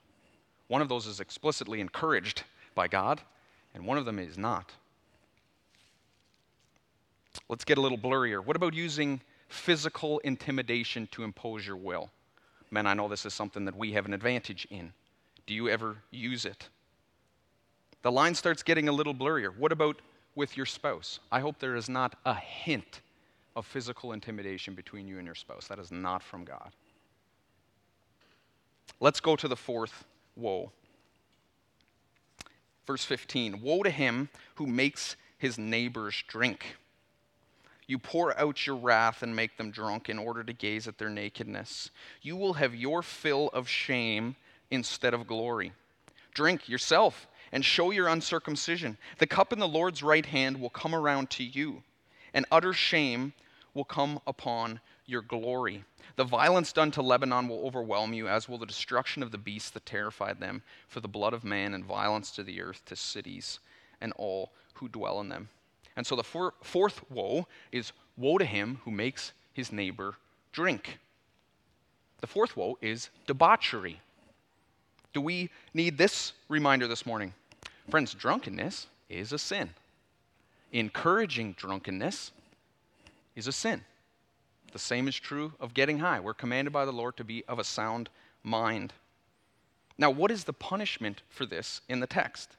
One 0.68 0.82
of 0.82 0.88
those 0.88 1.06
is 1.06 1.20
explicitly 1.20 1.80
encouraged 1.80 2.44
by 2.74 2.88
God, 2.88 3.20
and 3.74 3.86
one 3.86 3.98
of 3.98 4.04
them 4.04 4.18
is 4.18 4.38
not. 4.38 4.72
Let's 7.48 7.64
get 7.64 7.78
a 7.78 7.80
little 7.80 7.98
blurrier. 7.98 8.44
What 8.44 8.56
about 8.56 8.74
using 8.74 9.20
physical 9.48 10.18
intimidation 10.20 11.08
to 11.12 11.22
impose 11.22 11.66
your 11.66 11.76
will? 11.76 12.10
Men, 12.70 12.86
I 12.86 12.94
know 12.94 13.08
this 13.08 13.26
is 13.26 13.34
something 13.34 13.64
that 13.64 13.76
we 13.76 13.92
have 13.92 14.06
an 14.06 14.14
advantage 14.14 14.66
in. 14.70 14.92
Do 15.46 15.54
you 15.54 15.68
ever 15.68 15.98
use 16.10 16.44
it? 16.44 16.68
The 18.02 18.10
line 18.10 18.34
starts 18.34 18.62
getting 18.62 18.88
a 18.88 18.92
little 18.92 19.14
blurrier. 19.14 19.56
What 19.56 19.72
about 19.72 20.00
with 20.34 20.56
your 20.56 20.66
spouse? 20.66 21.20
I 21.30 21.40
hope 21.40 21.58
there 21.58 21.76
is 21.76 21.88
not 21.88 22.16
a 22.24 22.34
hint 22.34 23.00
of 23.56 23.66
physical 23.66 24.12
intimidation 24.12 24.74
between 24.74 25.08
you 25.08 25.16
and 25.16 25.26
your 25.26 25.34
spouse. 25.34 25.66
That 25.66 25.78
is 25.78 25.90
not 25.90 26.22
from 26.22 26.44
God. 26.44 26.70
Let's 29.00 29.20
go 29.20 29.34
to 29.34 29.48
the 29.48 29.56
fourth 29.56 30.04
woe. 30.36 30.70
Verse 32.86 33.04
15 33.04 33.62
Woe 33.62 33.82
to 33.82 33.90
him 33.90 34.28
who 34.54 34.66
makes 34.66 35.16
his 35.38 35.58
neighbors 35.58 36.22
drink. 36.28 36.76
You 37.88 37.98
pour 37.98 38.38
out 38.38 38.66
your 38.66 38.76
wrath 38.76 39.22
and 39.22 39.34
make 39.34 39.56
them 39.56 39.70
drunk 39.70 40.08
in 40.08 40.18
order 40.18 40.42
to 40.42 40.52
gaze 40.52 40.88
at 40.88 40.98
their 40.98 41.08
nakedness. 41.08 41.90
You 42.20 42.36
will 42.36 42.54
have 42.54 42.74
your 42.74 43.02
fill 43.02 43.48
of 43.52 43.68
shame 43.68 44.36
instead 44.70 45.14
of 45.14 45.26
glory. 45.26 45.72
Drink 46.34 46.68
yourself 46.68 47.28
and 47.52 47.64
show 47.64 47.92
your 47.92 48.08
uncircumcision. 48.08 48.98
The 49.18 49.26
cup 49.26 49.52
in 49.52 49.60
the 49.60 49.68
Lord's 49.68 50.02
right 50.02 50.26
hand 50.26 50.60
will 50.60 50.70
come 50.70 50.94
around 50.94 51.30
to 51.30 51.44
you, 51.44 51.82
and 52.34 52.44
utter 52.50 52.72
shame 52.72 53.32
will 53.76 53.84
come 53.84 54.18
upon 54.26 54.80
your 55.04 55.20
glory. 55.20 55.84
The 56.16 56.24
violence 56.24 56.72
done 56.72 56.90
to 56.92 57.02
Lebanon 57.02 57.46
will 57.46 57.64
overwhelm 57.66 58.14
you, 58.14 58.26
as 58.26 58.48
will 58.48 58.58
the 58.58 58.66
destruction 58.66 59.22
of 59.22 59.30
the 59.30 59.38
beasts 59.38 59.70
that 59.70 59.84
terrified 59.84 60.40
them, 60.40 60.62
for 60.88 61.00
the 61.00 61.08
blood 61.08 61.34
of 61.34 61.44
man 61.44 61.74
and 61.74 61.84
violence 61.84 62.30
to 62.32 62.42
the 62.42 62.62
earth, 62.62 62.82
to 62.86 62.96
cities, 62.96 63.60
and 64.00 64.12
all 64.16 64.50
who 64.74 64.88
dwell 64.88 65.20
in 65.20 65.28
them. 65.28 65.50
And 65.94 66.06
so 66.06 66.16
the 66.16 66.24
four, 66.24 66.54
fourth 66.62 67.08
woe 67.10 67.46
is 67.70 67.92
woe 68.16 68.38
to 68.38 68.44
him 68.46 68.80
who 68.84 68.90
makes 68.90 69.32
his 69.52 69.70
neighbor 69.70 70.14
drink. 70.52 70.98
The 72.20 72.26
fourth 72.26 72.56
woe 72.56 72.78
is 72.80 73.10
debauchery. 73.26 74.00
Do 75.12 75.20
we 75.20 75.50
need 75.74 75.98
this 75.98 76.32
reminder 76.48 76.88
this 76.88 77.06
morning? 77.06 77.34
Friends, 77.90 78.14
drunkenness 78.14 78.86
is 79.08 79.32
a 79.32 79.38
sin. 79.38 79.70
Encouraging 80.72 81.52
drunkenness 81.52 82.32
is 83.36 83.46
a 83.46 83.52
sin. 83.52 83.84
The 84.72 84.78
same 84.78 85.06
is 85.06 85.14
true 85.14 85.52
of 85.60 85.74
getting 85.74 86.00
high. 86.00 86.18
We're 86.18 86.34
commanded 86.34 86.72
by 86.72 86.84
the 86.84 86.92
Lord 86.92 87.16
to 87.18 87.24
be 87.24 87.44
of 87.46 87.58
a 87.58 87.64
sound 87.64 88.10
mind. 88.42 88.92
Now, 89.98 90.10
what 90.10 90.30
is 90.30 90.44
the 90.44 90.52
punishment 90.52 91.22
for 91.28 91.46
this 91.46 91.80
in 91.88 92.00
the 92.00 92.06
text? 92.06 92.56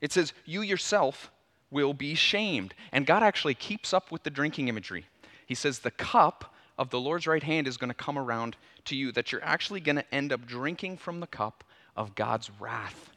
It 0.00 0.12
says, 0.12 0.32
You 0.44 0.62
yourself 0.62 1.30
will 1.70 1.92
be 1.92 2.14
shamed. 2.14 2.74
And 2.92 3.06
God 3.06 3.22
actually 3.22 3.54
keeps 3.54 3.92
up 3.92 4.10
with 4.10 4.22
the 4.22 4.30
drinking 4.30 4.68
imagery. 4.68 5.06
He 5.46 5.54
says, 5.54 5.80
The 5.80 5.90
cup 5.90 6.54
of 6.78 6.90
the 6.90 7.00
Lord's 7.00 7.26
right 7.26 7.42
hand 7.42 7.68
is 7.68 7.76
going 7.76 7.90
to 7.90 7.94
come 7.94 8.18
around 8.18 8.56
to 8.86 8.96
you, 8.96 9.12
that 9.12 9.30
you're 9.30 9.44
actually 9.44 9.80
going 9.80 9.96
to 9.96 10.14
end 10.14 10.32
up 10.32 10.46
drinking 10.46 10.96
from 10.96 11.20
the 11.20 11.26
cup 11.26 11.64
of 11.96 12.14
God's 12.14 12.50
wrath. 12.58 13.10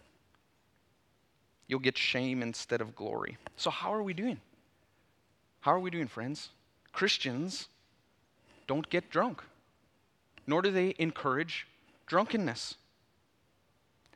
You'll 1.67 1.80
get 1.80 1.98
shame 1.98 2.41
instead 2.41 2.80
of 2.80 2.96
glory. 2.96 3.38
So, 3.58 3.70
how 3.70 3.93
are 3.93 4.04
we 4.04 4.13
doing? 4.13 4.39
How 5.67 5.73
are 5.73 5.80
we 5.82 5.89
doing, 5.89 6.08
friends? 6.08 6.51
Christians 6.93 7.67
don't 8.67 8.89
get 8.89 9.10
drunk, 9.10 9.43
nor 10.47 10.62
do 10.62 10.71
they 10.71 10.95
encourage 10.97 11.67
drunkenness. 12.06 12.75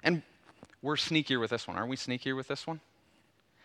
And 0.01 0.21
we're 0.81 0.95
sneakier 0.95 1.41
with 1.41 1.49
this 1.49 1.67
one. 1.67 1.75
Aren't 1.75 1.89
we 1.89 1.97
sneakier 1.97 2.37
with 2.37 2.47
this 2.47 2.65
one? 2.65 2.79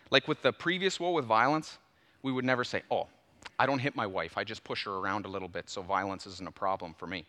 Like 0.09 0.27
with 0.27 0.41
the 0.41 0.51
previous 0.51 0.99
woe 0.99 1.11
with 1.11 1.23
violence, 1.23 1.77
we 2.23 2.33
would 2.33 2.43
never 2.43 2.65
say, 2.65 2.81
oh, 2.91 3.07
I 3.57 3.65
don't 3.65 3.79
hit 3.79 3.95
my 3.95 4.05
wife. 4.05 4.33
I 4.35 4.43
just 4.43 4.65
push 4.65 4.83
her 4.83 4.91
around 4.91 5.23
a 5.23 5.29
little 5.29 5.47
bit, 5.47 5.69
so 5.69 5.81
violence 5.81 6.27
isn't 6.27 6.45
a 6.45 6.51
problem 6.51 6.93
for 6.93 7.07
me. 7.07 7.25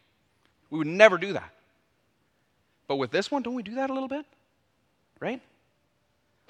We 0.70 0.78
would 0.78 0.88
never 0.88 1.18
do 1.18 1.34
that. 1.34 1.54
But 2.88 2.96
with 2.96 3.12
this 3.12 3.30
one, 3.30 3.42
don't 3.42 3.54
we 3.54 3.62
do 3.62 3.76
that 3.76 3.90
a 3.90 3.92
little 3.92 4.08
bit? 4.08 4.26
Right? 5.20 5.40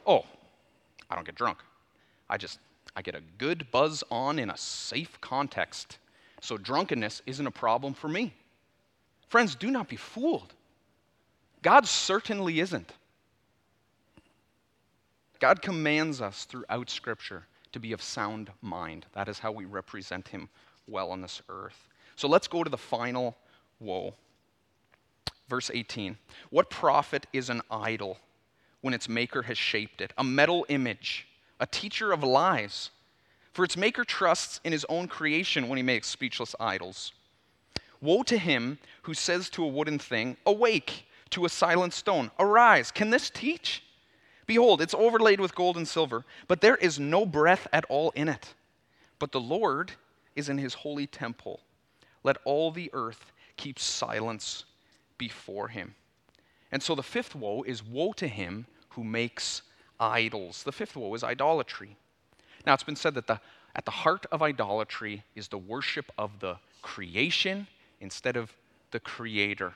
Oh, 0.06 0.24
I 1.10 1.14
don't 1.14 1.26
get 1.26 1.34
drunk. 1.34 1.58
I 2.30 2.38
just 2.38 2.58
I 2.98 3.00
get 3.00 3.14
a 3.14 3.22
good 3.38 3.70
buzz 3.70 4.02
on 4.10 4.40
in 4.40 4.50
a 4.50 4.56
safe 4.56 5.20
context. 5.20 5.98
So 6.40 6.58
drunkenness 6.58 7.22
isn't 7.26 7.46
a 7.46 7.50
problem 7.52 7.94
for 7.94 8.08
me. 8.08 8.34
Friends, 9.28 9.54
do 9.54 9.70
not 9.70 9.88
be 9.88 9.94
fooled. 9.94 10.52
God 11.62 11.86
certainly 11.86 12.58
isn't. 12.58 12.92
God 15.38 15.62
commands 15.62 16.20
us 16.20 16.44
throughout 16.44 16.90
Scripture 16.90 17.46
to 17.70 17.78
be 17.78 17.92
of 17.92 18.02
sound 18.02 18.50
mind. 18.62 19.06
That 19.12 19.28
is 19.28 19.38
how 19.38 19.52
we 19.52 19.64
represent 19.64 20.26
Him 20.26 20.48
well 20.88 21.12
on 21.12 21.20
this 21.20 21.40
earth. 21.48 21.86
So 22.16 22.26
let's 22.26 22.48
go 22.48 22.64
to 22.64 22.70
the 22.70 22.76
final 22.76 23.36
woe. 23.78 24.12
Verse 25.46 25.70
18 25.72 26.16
What 26.50 26.68
profit 26.68 27.28
is 27.32 27.48
an 27.48 27.62
idol 27.70 28.18
when 28.80 28.92
its 28.92 29.08
maker 29.08 29.42
has 29.42 29.56
shaped 29.56 30.00
it? 30.00 30.12
A 30.18 30.24
metal 30.24 30.66
image, 30.68 31.27
a 31.60 31.66
teacher 31.66 32.12
of 32.12 32.22
lies. 32.22 32.90
For 33.52 33.64
its 33.64 33.76
maker 33.76 34.04
trusts 34.04 34.60
in 34.62 34.72
his 34.72 34.86
own 34.88 35.08
creation 35.08 35.68
when 35.68 35.76
he 35.76 35.82
makes 35.82 36.08
speechless 36.08 36.54
idols. 36.60 37.12
Woe 38.00 38.22
to 38.24 38.38
him 38.38 38.78
who 39.02 39.14
says 39.14 39.50
to 39.50 39.64
a 39.64 39.68
wooden 39.68 39.98
thing, 39.98 40.36
Awake, 40.46 41.06
to 41.30 41.44
a 41.44 41.48
silent 41.48 41.92
stone, 41.92 42.30
Arise. 42.38 42.90
Can 42.90 43.10
this 43.10 43.30
teach? 43.30 43.82
Behold, 44.46 44.80
it's 44.80 44.94
overlaid 44.94 45.40
with 45.40 45.54
gold 45.54 45.76
and 45.76 45.86
silver, 45.86 46.24
but 46.46 46.60
there 46.60 46.76
is 46.76 46.98
no 46.98 47.26
breath 47.26 47.66
at 47.72 47.84
all 47.88 48.10
in 48.12 48.28
it. 48.28 48.54
But 49.18 49.32
the 49.32 49.40
Lord 49.40 49.92
is 50.36 50.48
in 50.48 50.58
his 50.58 50.74
holy 50.74 51.06
temple. 51.06 51.60
Let 52.22 52.38
all 52.44 52.70
the 52.70 52.90
earth 52.92 53.32
keep 53.56 53.78
silence 53.78 54.64
before 55.18 55.68
him. 55.68 55.94
And 56.70 56.82
so 56.82 56.94
the 56.94 57.02
fifth 57.02 57.34
woe 57.34 57.62
is 57.62 57.82
woe 57.82 58.12
to 58.12 58.28
him 58.28 58.66
who 58.90 59.04
makes 59.04 59.62
idols. 60.00 60.62
The 60.62 60.72
fifth 60.72 60.96
woe 60.96 61.14
is 61.14 61.24
idolatry. 61.24 61.96
Now, 62.66 62.74
it's 62.74 62.82
been 62.82 62.96
said 62.96 63.14
that 63.14 63.26
the, 63.26 63.40
at 63.74 63.84
the 63.84 63.90
heart 63.90 64.26
of 64.30 64.42
idolatry 64.42 65.22
is 65.34 65.48
the 65.48 65.58
worship 65.58 66.10
of 66.18 66.40
the 66.40 66.58
creation 66.82 67.66
instead 68.00 68.36
of 68.36 68.52
the 68.90 69.00
creator. 69.00 69.72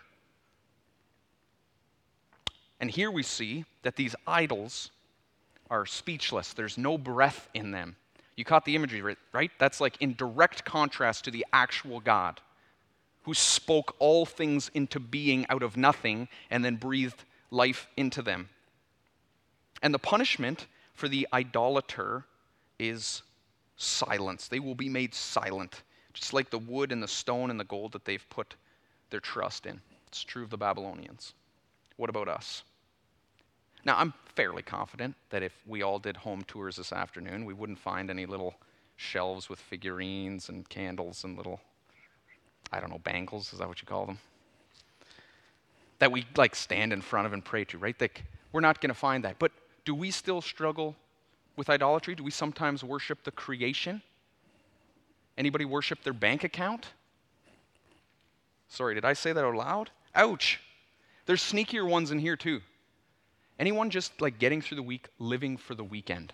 And 2.81 2.91
here 2.91 3.11
we 3.11 3.23
see 3.23 3.65
that 3.83 3.97
these 3.97 4.15
idols 4.27 4.91
are 5.71 5.87
speechless, 5.87 6.53
there's 6.53 6.77
no 6.77 6.99
breath 6.99 7.49
in 7.55 7.71
them. 7.71 7.97
You 8.37 8.45
caught 8.45 8.65
the 8.65 8.77
imagery, 8.77 9.17
right? 9.33 9.51
That's 9.59 9.81
like 9.81 10.01
in 10.01 10.15
direct 10.15 10.65
contrast 10.65 11.25
to 11.25 11.31
the 11.31 11.47
actual 11.53 12.01
God 12.01 12.41
who 13.23 13.35
spoke 13.35 13.95
all 13.99 14.27
things 14.27 14.71
into 14.75 14.99
being 14.99 15.47
out 15.49 15.63
of 15.63 15.77
nothing 15.77 16.29
and 16.51 16.65
then 16.65 16.77
breathed 16.77 17.25
life 17.51 17.87
into 17.97 18.21
them. 18.21 18.49
And 19.83 19.93
the 19.93 19.99
punishment 19.99 20.67
for 20.95 21.09
the 21.09 21.27
idolater 21.33 22.25
is 22.79 23.23
silence. 23.77 24.49
They 24.49 24.61
will 24.61 24.75
be 24.75 24.89
made 24.89 25.15
silent, 25.15 25.83
just 26.13 26.33
like 26.33 26.51
the 26.51 26.59
wood 26.59 26.93
and 26.93 27.03
the 27.03 27.09
stone 27.09 27.51
and 27.51 27.59
the 27.59 27.65
gold 27.65 27.93
that 27.93 28.05
they've 28.05 28.25
put 28.31 28.55
their 29.11 29.21
trust 29.21 29.67
in. 29.67 29.81
It's 30.07 30.23
true 30.23 30.45
of 30.45 30.51
the 30.51 30.57
Babylonians. 30.57 31.35
What 31.97 32.11
about 32.11 32.29
us? 32.29 32.63
Now, 33.85 33.99
I'm 33.99 34.15
fairly 34.37 34.63
confident 34.63 35.17
that 35.31 35.43
if 35.43 35.53
we 35.67 35.83
all 35.83 35.99
did 35.99 36.17
home 36.17 36.43
tours 36.43 36.77
this 36.77 36.93
afternoon, 36.93 37.45
we 37.45 37.55
wouldn't 37.55 37.79
find 37.79 38.11
any 38.11 38.27
little 38.27 38.55
shelves 38.97 39.49
with 39.49 39.59
figurines 39.59 40.49
and 40.49 40.69
candles 40.69 41.25
and 41.25 41.37
little, 41.37 41.61
I 42.71 42.79
don't 42.79 42.91
know, 42.91 42.99
bangles, 42.99 43.53
is 43.53 43.59
that 43.59 43.67
what 43.67 43.81
you 43.81 43.87
call 43.87 44.07
them? 44.07 44.19
That 45.99 46.13
we 46.13 46.25
like 46.37 46.55
stand 46.55 46.93
in 46.93 47.01
front 47.01 47.27
of 47.27 47.33
and 47.33 47.45
pray 47.45 47.65
to, 47.67 47.79
right? 47.79 48.01
Like, 48.01 48.25
we're 48.53 48.61
not 48.61 48.81
going 48.81 48.91
to 48.91 48.95
find 48.95 49.25
that. 49.25 49.39
But 49.39 49.51
do 49.85 49.95
we 49.95 50.11
still 50.11 50.41
struggle 50.41 50.97
with 51.57 51.69
idolatry? 51.69 52.15
Do 52.15 52.25
we 52.25 52.31
sometimes 52.31 52.85
worship 52.85 53.25
the 53.25 53.31
creation? 53.31 54.03
Anybody 55.37 55.65
worship 55.65 56.03
their 56.03 56.13
bank 56.13 56.45
account? 56.45 56.89
Sorry, 58.69 58.95
did 58.95 59.05
I 59.05 59.13
say 59.13 59.33
that 59.33 59.45
out 59.45 59.55
loud? 59.55 59.91
Ouch. 60.15 60.61
There's 61.27 61.43
sneakier 61.43 61.89
ones 61.89 62.11
in 62.11 62.19
here 62.19 62.37
too. 62.37 62.61
Anyone 63.59 63.91
just 63.91 64.21
like 64.21 64.39
getting 64.39 64.61
through 64.61 64.77
the 64.77 64.83
week, 64.83 65.09
living 65.19 65.57
for 65.57 65.75
the 65.75 65.85
weekend? 65.85 66.33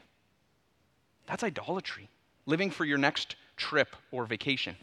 That's 1.26 1.42
idolatry. 1.42 2.08
Living 2.46 2.70
for 2.70 2.84
your 2.84 2.98
next 2.98 3.37
trip 3.56 3.94
or 4.11 4.24
vacation. 4.24 4.76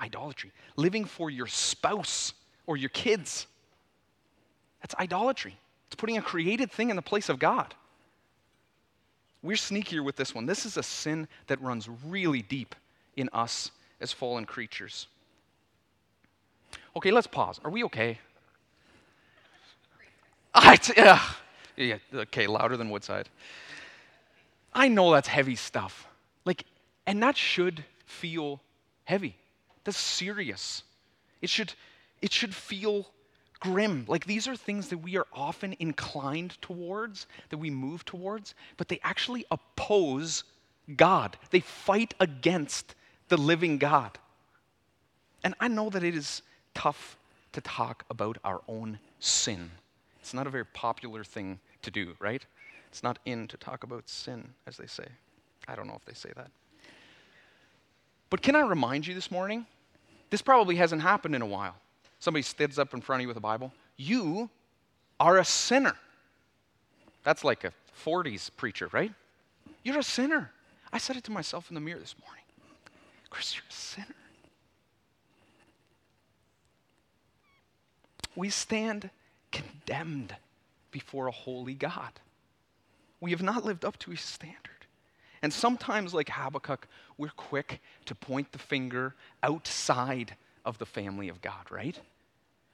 Idolatry. 0.00 0.52
Living 0.76 1.04
for 1.04 1.30
your 1.30 1.46
spouse 1.46 2.32
or 2.66 2.76
your 2.76 2.90
kids. 2.90 3.46
That's 4.80 4.94
idolatry. 4.96 5.56
It's 5.86 5.96
putting 5.96 6.16
a 6.16 6.22
created 6.22 6.70
thing 6.70 6.90
in 6.90 6.96
the 6.96 7.02
place 7.02 7.28
of 7.28 7.38
God. 7.38 7.74
We're 9.42 9.56
sneakier 9.56 10.04
with 10.04 10.16
this 10.16 10.34
one. 10.34 10.46
This 10.46 10.66
is 10.66 10.76
a 10.76 10.82
sin 10.82 11.28
that 11.46 11.60
runs 11.62 11.88
really 12.04 12.42
deep 12.42 12.74
in 13.16 13.28
us 13.32 13.70
as 14.00 14.12
fallen 14.12 14.44
creatures. 14.44 15.06
Okay, 16.96 17.10
let's 17.10 17.26
pause. 17.26 17.60
Are 17.64 17.70
we 17.70 17.84
okay? 17.84 18.18
I 20.54 20.76
t- 20.76 20.94
yeah, 20.96 21.98
okay, 22.12 22.46
louder 22.46 22.76
than 22.76 22.90
Woodside. 22.90 23.28
I 24.74 24.88
know 24.88 25.12
that's 25.12 25.28
heavy 25.28 25.56
stuff. 25.56 26.06
Like, 26.44 26.64
and 27.06 27.22
that 27.22 27.36
should 27.36 27.84
feel 28.06 28.60
heavy. 29.04 29.36
That's 29.84 29.98
serious. 29.98 30.82
It 31.40 31.50
should, 31.50 31.72
it 32.20 32.32
should 32.32 32.54
feel 32.54 33.06
grim. 33.60 34.04
Like 34.08 34.26
these 34.26 34.48
are 34.48 34.56
things 34.56 34.88
that 34.88 34.98
we 34.98 35.16
are 35.16 35.26
often 35.32 35.76
inclined 35.78 36.60
towards, 36.62 37.26
that 37.50 37.58
we 37.58 37.70
move 37.70 38.04
towards, 38.04 38.54
but 38.76 38.88
they 38.88 39.00
actually 39.02 39.44
oppose 39.50 40.44
God. 40.96 41.36
They 41.50 41.60
fight 41.60 42.14
against 42.20 42.94
the 43.28 43.36
living 43.36 43.78
God. 43.78 44.18
And 45.42 45.54
I 45.60 45.68
know 45.68 45.90
that 45.90 46.04
it 46.04 46.14
is 46.14 46.42
tough 46.74 47.16
to 47.52 47.60
talk 47.60 48.04
about 48.10 48.38
our 48.44 48.62
own 48.68 48.98
sin. 49.20 49.70
It's 50.20 50.34
not 50.34 50.46
a 50.46 50.50
very 50.50 50.66
popular 50.66 51.24
thing 51.24 51.58
to 51.82 51.90
do, 51.90 52.14
right? 52.18 52.44
It's 52.88 53.02
not 53.02 53.18
in 53.24 53.46
to 53.48 53.56
talk 53.56 53.84
about 53.84 54.08
sin, 54.08 54.54
as 54.66 54.76
they 54.76 54.86
say. 54.86 55.06
I 55.68 55.74
don't 55.74 55.86
know 55.86 55.94
if 55.96 56.04
they 56.04 56.14
say 56.14 56.30
that. 56.36 56.50
But 58.28 58.42
can 58.42 58.56
I 58.56 58.60
remind 58.60 59.06
you 59.06 59.14
this 59.14 59.30
morning? 59.30 59.66
This 60.30 60.42
probably 60.42 60.76
hasn't 60.76 61.02
happened 61.02 61.34
in 61.34 61.42
a 61.42 61.46
while. 61.46 61.76
Somebody 62.18 62.42
stands 62.42 62.78
up 62.78 62.94
in 62.94 63.00
front 63.00 63.20
of 63.20 63.22
you 63.22 63.28
with 63.28 63.36
a 63.36 63.40
Bible. 63.40 63.72
You 63.96 64.50
are 65.20 65.38
a 65.38 65.44
sinner. 65.44 65.96
That's 67.22 67.44
like 67.44 67.64
a 67.64 67.72
40s 68.04 68.50
preacher, 68.56 68.88
right? 68.92 69.12
You're 69.82 69.98
a 69.98 70.02
sinner. 70.02 70.52
I 70.92 70.98
said 70.98 71.16
it 71.16 71.24
to 71.24 71.32
myself 71.32 71.70
in 71.70 71.74
the 71.74 71.80
mirror 71.80 71.98
this 71.98 72.14
morning. 72.24 72.44
Chris, 73.30 73.54
you're 73.54 73.64
a 73.68 73.72
sinner. 73.72 74.06
We 78.34 78.50
stand 78.50 79.10
condemned 79.50 80.36
before 80.90 81.26
a 81.26 81.32
holy 81.32 81.74
God. 81.74 82.20
We 83.20 83.30
have 83.30 83.42
not 83.42 83.64
lived 83.64 83.84
up 83.84 83.98
to 84.00 84.10
his 84.10 84.20
standard. 84.20 84.86
And 85.42 85.52
sometimes, 85.52 86.12
like 86.12 86.28
Habakkuk, 86.28 86.86
we're 87.18 87.28
quick 87.28 87.80
to 88.04 88.14
point 88.14 88.52
the 88.52 88.58
finger 88.58 89.14
outside 89.42 90.36
of 90.66 90.76
the 90.76 90.84
family 90.84 91.30
of 91.30 91.40
God, 91.40 91.70
right? 91.70 91.98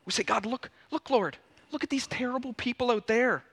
We 0.04 0.12
say, 0.12 0.24
God, 0.24 0.44
look, 0.44 0.70
look, 0.90 1.08
Lord, 1.10 1.36
look 1.70 1.84
at 1.84 1.90
these 1.90 2.08
terrible 2.08 2.52
people 2.54 2.90
out 2.90 3.06
there. 3.06 3.44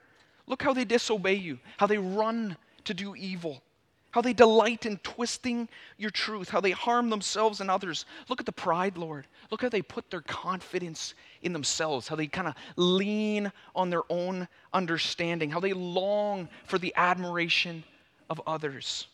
Look 0.48 0.62
how 0.62 0.72
they 0.72 0.84
disobey 0.84 1.34
you, 1.34 1.60
how 1.76 1.86
they 1.86 1.98
run 1.98 2.56
to 2.84 2.94
do 2.94 3.14
evil 3.14 3.62
how 4.10 4.20
they 4.20 4.32
delight 4.32 4.86
in 4.86 4.98
twisting 4.98 5.68
your 5.96 6.10
truth, 6.10 6.48
how 6.48 6.60
they 6.60 6.72
harm 6.72 7.10
themselves 7.10 7.60
and 7.60 7.70
others. 7.70 8.06
Look 8.28 8.40
at 8.40 8.46
the 8.46 8.52
pride, 8.52 8.98
Lord. 8.98 9.26
Look 9.50 9.62
how 9.62 9.68
they 9.68 9.82
put 9.82 10.10
their 10.10 10.22
confidence 10.22 11.14
in 11.42 11.52
themselves, 11.52 12.08
how 12.08 12.16
they 12.16 12.26
kind 12.26 12.48
of 12.48 12.54
lean 12.76 13.52
on 13.74 13.90
their 13.90 14.02
own 14.10 14.48
understanding, 14.72 15.50
how 15.50 15.60
they 15.60 15.72
long 15.72 16.48
for 16.64 16.78
the 16.78 16.92
admiration 16.96 17.84
of 18.28 18.40
others. 18.46 19.06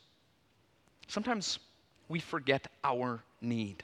Sometimes 1.09 1.59
we 2.09 2.19
forget 2.19 2.67
our 2.83 3.23
need. 3.41 3.83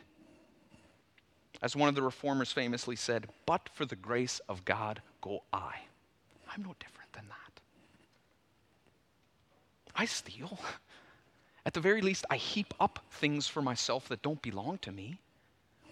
As 1.62 1.76
one 1.76 1.88
of 1.88 1.94
the 1.94 2.02
reformers 2.02 2.50
famously 2.50 2.96
said, 2.96 3.28
but 3.46 3.68
for 3.72 3.86
the 3.86 3.96
grace 3.96 4.40
of 4.48 4.64
God 4.64 5.00
go 5.20 5.44
I. 5.52 5.76
I'm 6.52 6.62
no 6.62 6.74
different 6.80 7.12
than 7.12 7.28
that. 7.28 7.60
I 9.94 10.04
steal. 10.04 10.58
At 11.64 11.74
the 11.74 11.80
very 11.80 12.02
least, 12.02 12.24
I 12.28 12.36
heap 12.36 12.74
up 12.80 12.98
things 13.12 13.46
for 13.46 13.62
myself 13.62 14.08
that 14.08 14.22
don't 14.22 14.42
belong 14.42 14.78
to 14.78 14.90
me. 14.90 15.20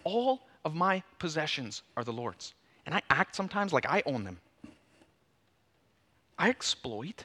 All 0.03 0.41
of 0.65 0.75
my 0.75 1.01
possessions 1.17 1.83
are 1.95 2.03
the 2.03 2.11
Lord's. 2.11 2.53
And 2.85 2.93
I 2.93 3.01
act 3.09 3.35
sometimes 3.35 3.71
like 3.71 3.85
I 3.87 4.03
own 4.05 4.25
them. 4.25 4.39
I 6.37 6.49
exploit. 6.49 7.23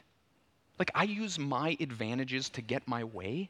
Like 0.79 0.91
I 0.95 1.03
use 1.03 1.37
my 1.37 1.75
advantages 1.81 2.47
to 2.49 2.61
get 2.61 2.87
my 2.87 3.03
way, 3.03 3.49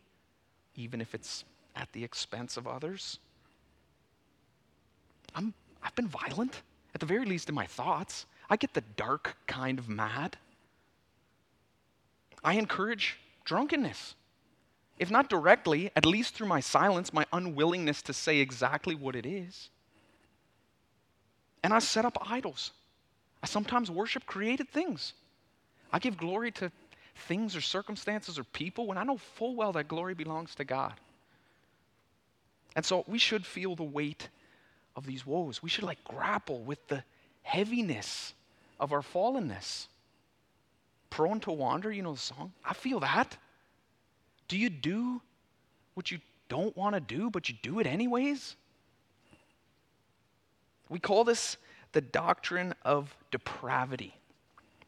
even 0.75 1.01
if 1.01 1.13
it's 1.13 1.43
at 1.75 1.91
the 1.91 2.03
expense 2.03 2.57
of 2.57 2.65
others. 2.65 3.19
I'm, 5.37 5.53
I've 5.83 5.95
been 5.95 6.07
violent, 6.07 6.63
at 6.93 6.99
the 6.99 7.05
very 7.05 7.25
least 7.25 7.47
in 7.47 7.55
my 7.55 7.67
thoughts. 7.67 8.25
I 8.49 8.57
get 8.57 8.73
the 8.73 8.83
dark 8.95 9.37
kind 9.45 9.77
of 9.77 9.87
mad. 9.87 10.35
I 12.43 12.53
encourage 12.53 13.17
drunkenness. 13.45 14.15
If 14.97 15.11
not 15.11 15.29
directly, 15.29 15.91
at 15.95 16.05
least 16.05 16.33
through 16.33 16.47
my 16.47 16.59
silence, 16.59 17.13
my 17.13 17.25
unwillingness 17.31 18.01
to 18.03 18.13
say 18.13 18.39
exactly 18.39 18.95
what 18.95 19.15
it 19.15 19.25
is. 19.27 19.69
And 21.63 21.71
I 21.71 21.79
set 21.79 22.03
up 22.03 22.17
idols. 22.29 22.71
I 23.43 23.45
sometimes 23.45 23.91
worship 23.91 24.25
created 24.25 24.69
things. 24.69 25.13
I 25.93 25.99
give 25.99 26.17
glory 26.17 26.51
to 26.53 26.71
things 27.27 27.55
or 27.55 27.61
circumstances 27.61 28.39
or 28.39 28.43
people 28.43 28.87
when 28.87 28.97
I 28.97 29.03
know 29.03 29.17
full 29.17 29.55
well 29.55 29.71
that 29.73 29.87
glory 29.87 30.15
belongs 30.15 30.55
to 30.55 30.63
God. 30.63 30.93
And 32.75 32.85
so 32.85 33.03
we 33.07 33.19
should 33.19 33.45
feel 33.45 33.75
the 33.75 33.83
weight 33.83 34.29
of 34.97 35.05
these 35.05 35.25
woes. 35.25 35.61
We 35.63 35.69
should 35.69 35.85
like 35.85 36.03
grapple 36.03 36.59
with 36.59 36.85
the 36.87 37.03
heaviness 37.43 38.33
of 38.79 38.91
our 38.91 39.01
fallenness. 39.01 39.87
Prone 41.09 41.39
to 41.41 41.51
wander, 41.51 41.91
you 41.91 42.01
know 42.01 42.13
the 42.13 42.19
song? 42.19 42.51
I 42.65 42.73
feel 42.73 42.99
that. 42.99 43.37
Do 44.49 44.57
you 44.57 44.69
do 44.69 45.21
what 45.93 46.11
you 46.11 46.19
don't 46.49 46.75
want 46.75 46.95
to 46.95 46.99
do, 46.99 47.29
but 47.29 47.47
you 47.47 47.55
do 47.61 47.79
it 47.79 47.87
anyways? 47.87 48.55
We 50.89 50.99
call 50.99 51.23
this 51.23 51.57
the 51.93 52.01
doctrine 52.01 52.73
of 52.83 53.15
depravity. 53.31 54.13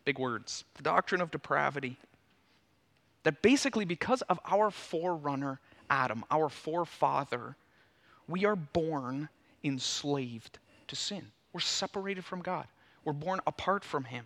Big 0.05 0.17
words. 0.17 0.63
The 0.75 0.83
doctrine 0.83 1.21
of 1.21 1.31
depravity. 1.31 1.97
That 3.23 3.41
basically, 3.41 3.85
because 3.85 4.21
of 4.23 4.39
our 4.45 4.71
forerunner, 4.71 5.59
Adam, 5.89 6.23
our 6.31 6.49
forefather, 6.49 7.55
we 8.27 8.45
are 8.45 8.55
born 8.55 9.29
enslaved 9.63 10.59
to 10.87 10.95
sin. 10.95 11.25
We're 11.53 11.59
separated 11.59 12.25
from 12.25 12.41
God, 12.41 12.67
we're 13.03 13.13
born 13.13 13.39
apart 13.47 13.83
from 13.83 14.05
Him. 14.05 14.25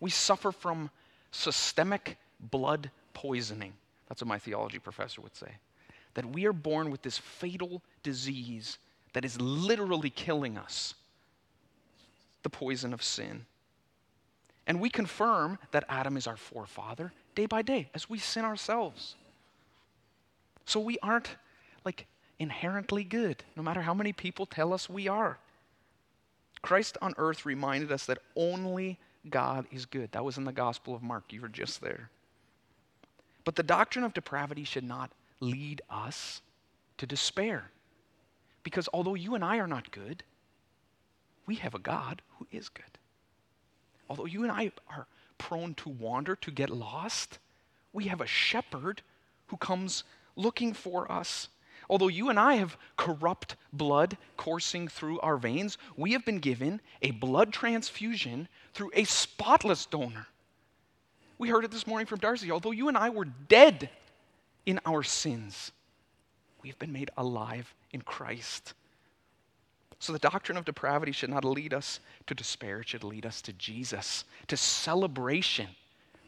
We 0.00 0.10
suffer 0.10 0.52
from 0.52 0.90
systemic 1.32 2.18
blood 2.38 2.90
poisoning. 3.14 3.72
That's 4.08 4.22
what 4.22 4.28
my 4.28 4.38
theology 4.38 4.78
professor 4.78 5.20
would 5.20 5.34
say. 5.34 5.52
That 6.14 6.26
we 6.26 6.46
are 6.46 6.52
born 6.52 6.90
with 6.90 7.02
this 7.02 7.18
fatal 7.18 7.82
disease 8.02 8.78
that 9.12 9.24
is 9.24 9.40
literally 9.40 10.10
killing 10.10 10.56
us 10.56 10.94
the 12.42 12.50
poison 12.50 12.94
of 12.94 13.02
sin. 13.02 13.46
And 14.66 14.80
we 14.80 14.90
confirm 14.90 15.58
that 15.72 15.84
Adam 15.88 16.16
is 16.16 16.26
our 16.26 16.36
forefather 16.36 17.12
day 17.34 17.46
by 17.46 17.62
day 17.62 17.90
as 17.94 18.08
we 18.08 18.18
sin 18.18 18.44
ourselves. 18.44 19.16
So 20.64 20.78
we 20.80 20.98
aren't 21.02 21.36
like 21.84 22.06
inherently 22.38 23.04
good, 23.04 23.44
no 23.56 23.62
matter 23.62 23.82
how 23.82 23.94
many 23.94 24.12
people 24.12 24.46
tell 24.46 24.72
us 24.72 24.88
we 24.88 25.08
are. 25.08 25.38
Christ 26.62 26.98
on 27.00 27.14
earth 27.18 27.46
reminded 27.46 27.92
us 27.92 28.06
that 28.06 28.18
only 28.36 28.98
God 29.28 29.66
is 29.70 29.86
good. 29.86 30.12
That 30.12 30.24
was 30.24 30.38
in 30.38 30.44
the 30.44 30.52
Gospel 30.52 30.94
of 30.94 31.02
Mark. 31.02 31.32
You 31.32 31.42
were 31.42 31.48
just 31.48 31.80
there. 31.80 32.10
But 33.44 33.56
the 33.56 33.62
doctrine 33.62 34.04
of 34.04 34.14
depravity 34.14 34.64
should 34.64 34.84
not 34.84 35.10
lead 35.40 35.82
us 35.88 36.42
to 36.98 37.06
despair. 37.06 37.70
Because 38.62 38.88
although 38.92 39.14
you 39.14 39.34
and 39.34 39.44
I 39.44 39.58
are 39.58 39.66
not 39.66 39.90
good, 39.90 40.22
we 41.46 41.56
have 41.56 41.74
a 41.74 41.78
God 41.78 42.20
who 42.38 42.46
is 42.52 42.68
good. 42.68 42.84
Although 44.10 44.26
you 44.26 44.42
and 44.42 44.52
I 44.52 44.72
are 44.88 45.06
prone 45.38 45.74
to 45.74 45.88
wander, 45.88 46.36
to 46.36 46.50
get 46.50 46.70
lost, 46.70 47.38
we 47.92 48.04
have 48.04 48.20
a 48.20 48.26
shepherd 48.26 49.02
who 49.46 49.56
comes 49.56 50.04
looking 50.36 50.72
for 50.72 51.10
us. 51.10 51.48
Although 51.90 52.08
you 52.08 52.28
and 52.28 52.38
I 52.38 52.54
have 52.54 52.76
corrupt 52.96 53.56
blood 53.72 54.16
coursing 54.36 54.88
through 54.88 55.20
our 55.20 55.38
veins, 55.38 55.78
we 55.96 56.12
have 56.12 56.24
been 56.24 56.38
given 56.38 56.80
a 57.00 57.12
blood 57.12 57.52
transfusion 57.52 58.48
through 58.74 58.90
a 58.94 59.04
spotless 59.04 59.86
donor. 59.86 60.26
We 61.38 61.48
heard 61.48 61.64
it 61.64 61.70
this 61.70 61.86
morning 61.86 62.06
from 62.06 62.18
Darcy. 62.18 62.50
Although 62.50 62.72
you 62.72 62.88
and 62.88 62.98
I 62.98 63.10
were 63.10 63.24
dead 63.24 63.88
in 64.66 64.80
our 64.84 65.02
sins, 65.02 65.72
we 66.62 66.68
have 66.68 66.78
been 66.78 66.92
made 66.92 67.10
alive 67.16 67.72
in 67.92 68.02
Christ. 68.02 68.74
So 70.00 70.12
the 70.12 70.18
doctrine 70.18 70.58
of 70.58 70.64
depravity 70.64 71.12
should 71.12 71.30
not 71.30 71.44
lead 71.44 71.72
us 71.72 72.00
to 72.26 72.34
despair, 72.34 72.80
it 72.80 72.88
should 72.88 73.04
lead 73.04 73.24
us 73.26 73.40
to 73.42 73.52
Jesus, 73.54 74.24
to 74.48 74.56
celebration 74.56 75.68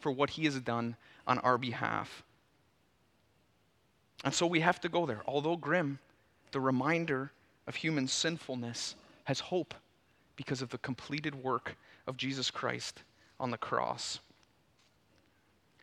for 0.01 0.11
what 0.11 0.31
he 0.31 0.45
has 0.47 0.59
done 0.61 0.97
on 1.27 1.39
our 1.41 1.59
behalf. 1.59 2.25
And 4.25 4.35
so 4.35 4.47
we 4.47 4.61
have 4.61 4.81
to 4.81 4.89
go 4.89 5.07
there. 5.07 5.23
Although 5.27 5.57
grim, 5.57 5.99
the 6.53 6.61
reminder 6.61 7.33
of 7.67 7.75
human 7.75 8.07
sinfulness 8.07 8.95
has 9.25 9.41
hope 9.41 9.75
because 10.37 10.63
of 10.63 10.71
the 10.71 10.79
completed 10.79 11.35
work 11.35 11.77
of 12.07 12.17
Jesus 12.17 12.51
Christ 12.51 13.03
on 13.39 13.51
the 13.51 13.59
cross. 13.59 14.21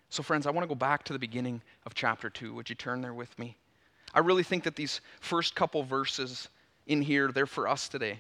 So, 0.10 0.24
friends, 0.24 0.48
I 0.48 0.52
want 0.52 0.64
to 0.64 0.68
go 0.68 0.76
back 0.76 1.04
to 1.06 1.14
the 1.14 1.20
beginning 1.20 1.62
of 1.86 1.94
chapter 1.94 2.30
2. 2.30 2.54
Would 2.54 2.70
you 2.70 2.76
turn 2.76 3.02
there 3.02 3.14
with 3.14 3.38
me? 3.38 3.58
I 4.14 4.20
really 4.20 4.44
think 4.44 4.64
that 4.64 4.76
these 4.76 5.02
first 5.20 5.56
couple 5.56 5.84
verses 5.84 6.48
in 6.88 7.02
here, 7.02 7.32
they're 7.32 7.46
for 7.46 7.68
us 7.68 7.90
today. 7.90 8.20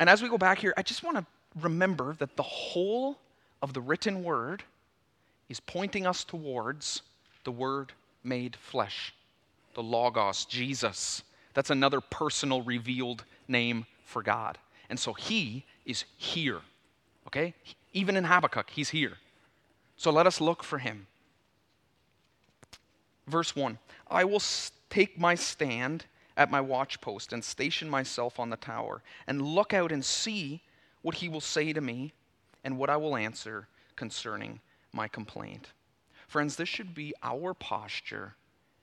And 0.00 0.08
as 0.08 0.22
we 0.22 0.28
go 0.28 0.38
back 0.38 0.58
here, 0.58 0.72
I 0.76 0.82
just 0.82 1.02
want 1.02 1.16
to 1.18 1.26
remember 1.60 2.14
that 2.18 2.36
the 2.36 2.42
whole 2.42 3.18
of 3.62 3.74
the 3.74 3.80
written 3.80 4.22
word 4.22 4.62
is 5.48 5.60
pointing 5.60 6.06
us 6.06 6.24
towards 6.24 7.02
the 7.48 7.52
Word 7.52 7.94
made 8.22 8.54
flesh, 8.56 9.14
the 9.72 9.82
Logos, 9.82 10.44
Jesus. 10.44 11.22
That's 11.54 11.70
another 11.70 12.02
personal 12.02 12.60
revealed 12.60 13.24
name 13.48 13.86
for 14.04 14.22
God. 14.22 14.58
And 14.90 15.00
so 15.00 15.14
He 15.14 15.64
is 15.86 16.04
here, 16.18 16.60
okay? 17.26 17.54
Even 17.94 18.18
in 18.18 18.24
Habakkuk, 18.24 18.68
He's 18.68 18.90
here. 18.90 19.14
So 19.96 20.10
let 20.10 20.26
us 20.26 20.42
look 20.42 20.62
for 20.62 20.76
Him. 20.76 21.06
Verse 23.26 23.56
1 23.56 23.78
I 24.10 24.24
will 24.24 24.42
take 24.90 25.18
my 25.18 25.34
stand 25.34 26.04
at 26.36 26.50
my 26.50 26.60
watchpost 26.60 27.32
and 27.32 27.42
station 27.42 27.88
myself 27.88 28.38
on 28.38 28.50
the 28.50 28.58
tower 28.58 29.00
and 29.26 29.40
look 29.40 29.72
out 29.72 29.90
and 29.90 30.04
see 30.04 30.60
what 31.00 31.14
he 31.14 31.30
will 31.30 31.40
say 31.40 31.72
to 31.72 31.80
me 31.80 32.12
and 32.62 32.76
what 32.76 32.90
I 32.90 32.98
will 32.98 33.16
answer 33.16 33.68
concerning 33.96 34.60
my 34.92 35.08
complaint. 35.08 35.72
Friends, 36.28 36.56
this 36.56 36.68
should 36.68 36.94
be 36.94 37.14
our 37.22 37.54
posture 37.54 38.34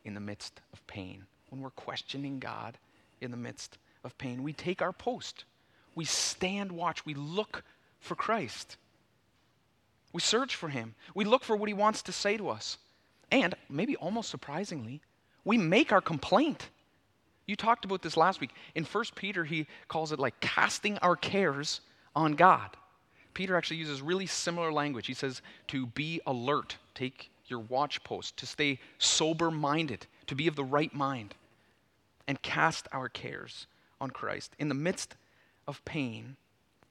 in 0.04 0.16
the 0.16 0.20
midst 0.20 0.62
of 0.74 0.86
pain. 0.88 1.26
When 1.50 1.62
we're 1.62 1.70
questioning 1.70 2.40
God 2.40 2.78
in 3.22 3.32
the 3.32 3.38
midst 3.38 3.78
of 4.04 4.18
pain, 4.18 4.44
we 4.44 4.52
take 4.52 4.82
our 4.82 4.92
post. 4.92 5.46
We 5.94 6.06
stand 6.06 6.72
watch. 6.72 7.06
We 7.06 7.14
look 7.14 7.64
for 8.00 8.16
Christ. 8.16 8.78
We 10.12 10.22
search 10.22 10.56
for 10.56 10.70
him. 10.70 10.96
We 11.14 11.24
look 11.24 11.44
for 11.44 11.56
what 11.56 11.70
he 11.70 11.74
wants 11.74 12.02
to 12.04 12.12
say 12.12 12.36
to 12.38 12.50
us. 12.50 12.78
And 13.32 13.54
maybe 13.70 13.96
almost 13.96 14.30
surprisingly, 14.30 15.02
we 15.44 15.58
make 15.58 15.92
our 15.92 16.02
complaint. 16.02 16.70
You 17.46 17.56
talked 17.56 17.86
about 17.86 18.02
this 18.02 18.18
last 18.18 18.42
week. 18.42 18.52
In 18.74 18.86
1 18.86 19.04
Peter, 19.16 19.46
he 19.46 19.68
calls 19.88 20.12
it 20.12 20.20
like 20.20 20.40
casting 20.40 20.98
our 21.00 21.16
cares 21.16 21.82
on 22.16 22.34
God. 22.34 22.76
Peter 23.36 23.56
actually 23.56 23.78
uses 23.78 24.02
really 24.02 24.26
similar 24.26 24.72
language. 24.72 25.06
He 25.06 25.14
says 25.14 25.44
to 25.68 25.86
be 25.86 26.22
alert, 26.26 26.78
take 26.96 27.30
your 27.48 27.60
watch 27.60 28.04
post, 28.04 28.38
to 28.38 28.46
stay 28.46 28.80
sober 28.98 29.52
minded, 29.52 30.08
to 30.28 30.36
be 30.36 30.48
of 30.48 30.56
the 30.56 30.64
right 30.64 30.94
mind, 30.94 31.36
and 32.28 32.42
cast 32.42 32.88
our 32.92 33.10
cares 33.10 33.68
on 34.02 34.10
Christ. 34.10 34.56
In 34.60 34.70
the 34.70 34.76
midst 34.76 35.16
of 35.68 35.84
pain, 35.86 36.38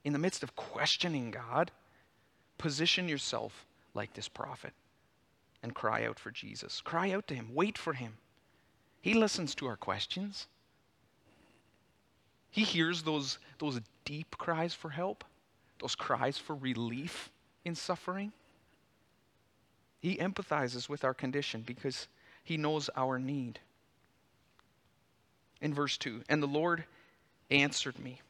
in 0.04 0.12
the 0.12 0.18
midst 0.18 0.42
of 0.42 0.56
questioning 0.56 1.30
God, 1.30 1.70
position 2.58 3.08
yourself 3.08 3.66
like 3.94 4.14
this 4.14 4.28
prophet 4.28 4.72
and 5.62 5.74
cry 5.74 6.04
out 6.04 6.18
for 6.18 6.30
Jesus. 6.30 6.80
Cry 6.80 7.10
out 7.10 7.26
to 7.28 7.34
him, 7.34 7.48
wait 7.54 7.78
for 7.78 7.94
him. 7.94 8.18
He 9.00 9.14
listens 9.14 9.54
to 9.56 9.66
our 9.66 9.76
questions. 9.76 10.46
He 12.50 12.62
hears 12.62 13.02
those, 13.02 13.38
those 13.58 13.80
deep 14.04 14.36
cries 14.38 14.74
for 14.74 14.90
help, 14.90 15.24
those 15.80 15.94
cries 15.94 16.38
for 16.38 16.54
relief 16.54 17.30
in 17.64 17.74
suffering. 17.74 18.32
He 20.04 20.18
empathizes 20.18 20.86
with 20.86 21.02
our 21.02 21.14
condition 21.14 21.62
because 21.62 22.08
he 22.42 22.58
knows 22.58 22.90
our 22.94 23.18
need. 23.18 23.58
In 25.62 25.72
verse 25.72 25.96
2, 25.96 26.24
and 26.28 26.42
the 26.42 26.46
Lord 26.46 26.84
answered 27.50 27.98
me. 27.98 28.20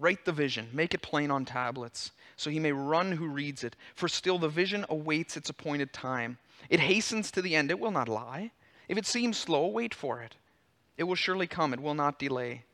Write 0.00 0.24
the 0.24 0.32
vision, 0.32 0.68
make 0.72 0.94
it 0.94 1.00
plain 1.00 1.30
on 1.30 1.44
tablets, 1.44 2.10
so 2.34 2.50
he 2.50 2.58
may 2.58 2.72
run 2.72 3.12
who 3.12 3.28
reads 3.28 3.62
it. 3.62 3.76
For 3.94 4.08
still 4.08 4.36
the 4.36 4.48
vision 4.48 4.84
awaits 4.88 5.36
its 5.36 5.48
appointed 5.48 5.92
time. 5.92 6.38
It 6.68 6.80
hastens 6.80 7.30
to 7.30 7.40
the 7.40 7.54
end, 7.54 7.70
it 7.70 7.78
will 7.78 7.92
not 7.92 8.08
lie. 8.08 8.50
If 8.88 8.98
it 8.98 9.06
seems 9.06 9.36
slow, 9.36 9.68
wait 9.68 9.94
for 9.94 10.20
it. 10.22 10.34
It 10.96 11.04
will 11.04 11.14
surely 11.14 11.46
come, 11.46 11.72
it 11.72 11.80
will 11.80 11.94
not 11.94 12.18
delay. 12.18 12.64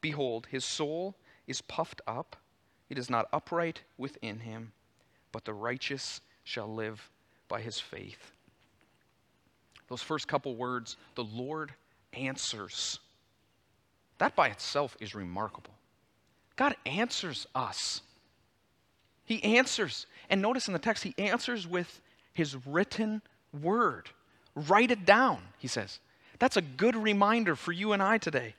Behold, 0.00 0.46
his 0.48 0.64
soul 0.64 1.16
is 1.48 1.60
puffed 1.60 2.02
up, 2.06 2.36
it 2.88 2.98
is 2.98 3.10
not 3.10 3.26
upright 3.32 3.82
within 3.98 4.38
him, 4.38 4.70
but 5.32 5.44
the 5.44 5.54
righteous 5.54 6.20
shall 6.44 6.72
live 6.72 7.10
by 7.48 7.60
his 7.60 7.80
faith. 7.80 8.32
Those 9.88 10.02
first 10.02 10.28
couple 10.28 10.54
words, 10.54 10.96
the 11.14 11.24
Lord 11.24 11.72
answers. 12.12 13.00
That 14.18 14.36
by 14.36 14.48
itself 14.48 14.96
is 15.00 15.14
remarkable. 15.14 15.74
God 16.56 16.76
answers 16.86 17.46
us. 17.54 18.00
He 19.24 19.42
answers. 19.42 20.06
And 20.30 20.40
notice 20.40 20.68
in 20.68 20.72
the 20.72 20.78
text, 20.78 21.02
he 21.02 21.14
answers 21.18 21.66
with 21.66 22.00
his 22.32 22.56
written 22.66 23.22
word. 23.62 24.08
Write 24.54 24.90
it 24.90 25.04
down, 25.04 25.42
he 25.58 25.68
says. 25.68 25.98
That's 26.38 26.56
a 26.56 26.62
good 26.62 26.96
reminder 26.96 27.56
for 27.56 27.72
you 27.72 27.92
and 27.92 28.02
I 28.02 28.18
today. 28.18 28.54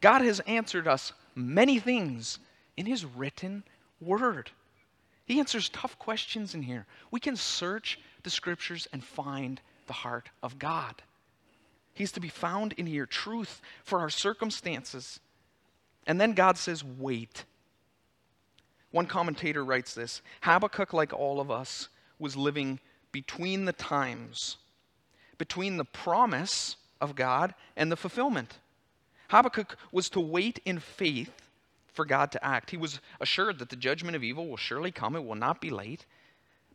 God 0.00 0.22
has 0.22 0.40
answered 0.40 0.86
us 0.86 1.12
many 1.34 1.78
things 1.78 2.38
in 2.76 2.86
his 2.86 3.04
written 3.04 3.64
word. 4.00 4.50
He 5.26 5.38
answers 5.38 5.68
tough 5.70 5.98
questions 5.98 6.54
in 6.54 6.62
here. 6.62 6.86
We 7.10 7.20
can 7.20 7.36
search 7.36 7.98
the 8.22 8.30
scriptures 8.30 8.86
and 8.92 9.02
find 9.02 9.60
the 9.86 9.92
heart 9.92 10.28
of 10.42 10.58
God. 10.58 11.02
He's 11.94 12.12
to 12.12 12.20
be 12.20 12.28
found 12.28 12.72
in 12.74 12.86
here, 12.86 13.06
truth 13.06 13.62
for 13.84 14.00
our 14.00 14.10
circumstances. 14.10 15.20
And 16.06 16.20
then 16.20 16.32
God 16.32 16.58
says, 16.58 16.84
wait. 16.84 17.44
One 18.90 19.06
commentator 19.06 19.64
writes 19.64 19.94
this 19.94 20.20
Habakkuk, 20.42 20.92
like 20.92 21.12
all 21.12 21.40
of 21.40 21.50
us, 21.50 21.88
was 22.18 22.36
living 22.36 22.80
between 23.12 23.64
the 23.64 23.72
times, 23.72 24.56
between 25.38 25.76
the 25.76 25.84
promise 25.84 26.76
of 27.00 27.14
God 27.14 27.54
and 27.76 27.90
the 27.90 27.96
fulfillment. 27.96 28.58
Habakkuk 29.28 29.76
was 29.90 30.10
to 30.10 30.20
wait 30.20 30.60
in 30.64 30.78
faith 30.78 31.43
for 31.94 32.04
God 32.04 32.30
to 32.32 32.44
act. 32.44 32.70
He 32.70 32.76
was 32.76 33.00
assured 33.20 33.58
that 33.58 33.70
the 33.70 33.76
judgment 33.76 34.16
of 34.16 34.22
evil 34.22 34.48
will 34.48 34.56
surely 34.56 34.90
come, 34.90 35.16
it 35.16 35.24
will 35.24 35.34
not 35.34 35.60
be 35.60 35.70
late. 35.70 36.04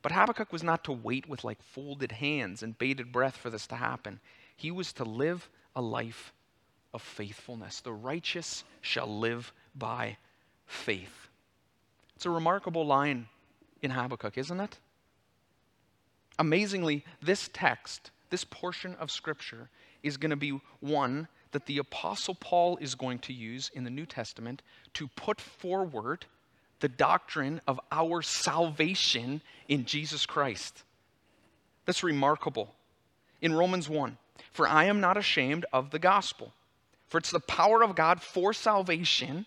But 0.02 0.14
Habakkuk 0.14 0.52
was 0.52 0.64
not 0.64 0.84
to 0.86 0.94
wait 0.94 1.28
with 1.28 1.44
like 1.44 1.62
folded 1.62 2.14
hands 2.14 2.64
and 2.64 2.78
bated 2.78 3.12
breath 3.12 3.36
for 3.36 3.50
this 3.50 3.68
to 3.68 3.76
happen. 3.76 4.20
He 4.56 4.72
was 4.72 4.94
to 4.94 5.04
live 5.04 5.50
a 5.76 5.82
life 5.82 6.34
of 6.94 7.02
faithfulness. 7.02 7.82
The 7.82 7.94
righteous 7.94 8.64
shall 8.82 9.08
live 9.08 9.54
by 9.76 10.18
faith. 10.66 11.28
It's 12.16 12.26
a 12.26 12.30
remarkable 12.30 12.86
line 12.86 13.28
in 13.82 13.92
Habakkuk, 13.92 14.38
isn't 14.38 14.60
it? 14.60 14.78
Amazingly, 16.38 17.04
this 17.22 17.50
text, 17.52 18.12
this 18.30 18.46
portion 18.46 18.96
of 18.96 19.12
Scripture, 19.12 19.70
is 20.04 20.18
going 20.18 20.30
to 20.30 20.38
be 20.38 20.60
one 20.80 21.28
that 21.52 21.66
the 21.66 21.80
Apostle 21.80 22.36
Paul 22.36 22.78
is 22.78 22.96
going 22.96 23.20
to 23.20 23.34
use 23.34 23.72
in 23.74 23.84
the 23.84 23.90
New 23.90 24.06
Testament 24.06 24.62
to 24.94 25.08
put 25.08 25.42
forward 25.42 26.26
the 26.80 26.90
doctrine 26.90 27.60
of 27.68 27.80
our 27.92 28.22
salvation 28.22 29.42
in 29.68 29.86
Jesus 29.86 30.26
Christ. 30.26 30.84
That's 31.86 32.04
remarkable. 32.04 32.74
In 33.42 33.54
Romans 33.54 33.90
1, 33.90 34.18
for 34.52 34.68
I 34.68 34.86
am 34.86 35.00
not 35.00 35.18
ashamed 35.18 35.66
of 35.74 35.92
the 35.92 36.00
gospel, 36.00 36.54
for 37.08 37.18
it's 37.18 37.32
the 37.32 37.40
power 37.40 37.84
of 37.84 37.96
God 37.96 38.22
for 38.22 38.54
salvation 38.54 39.46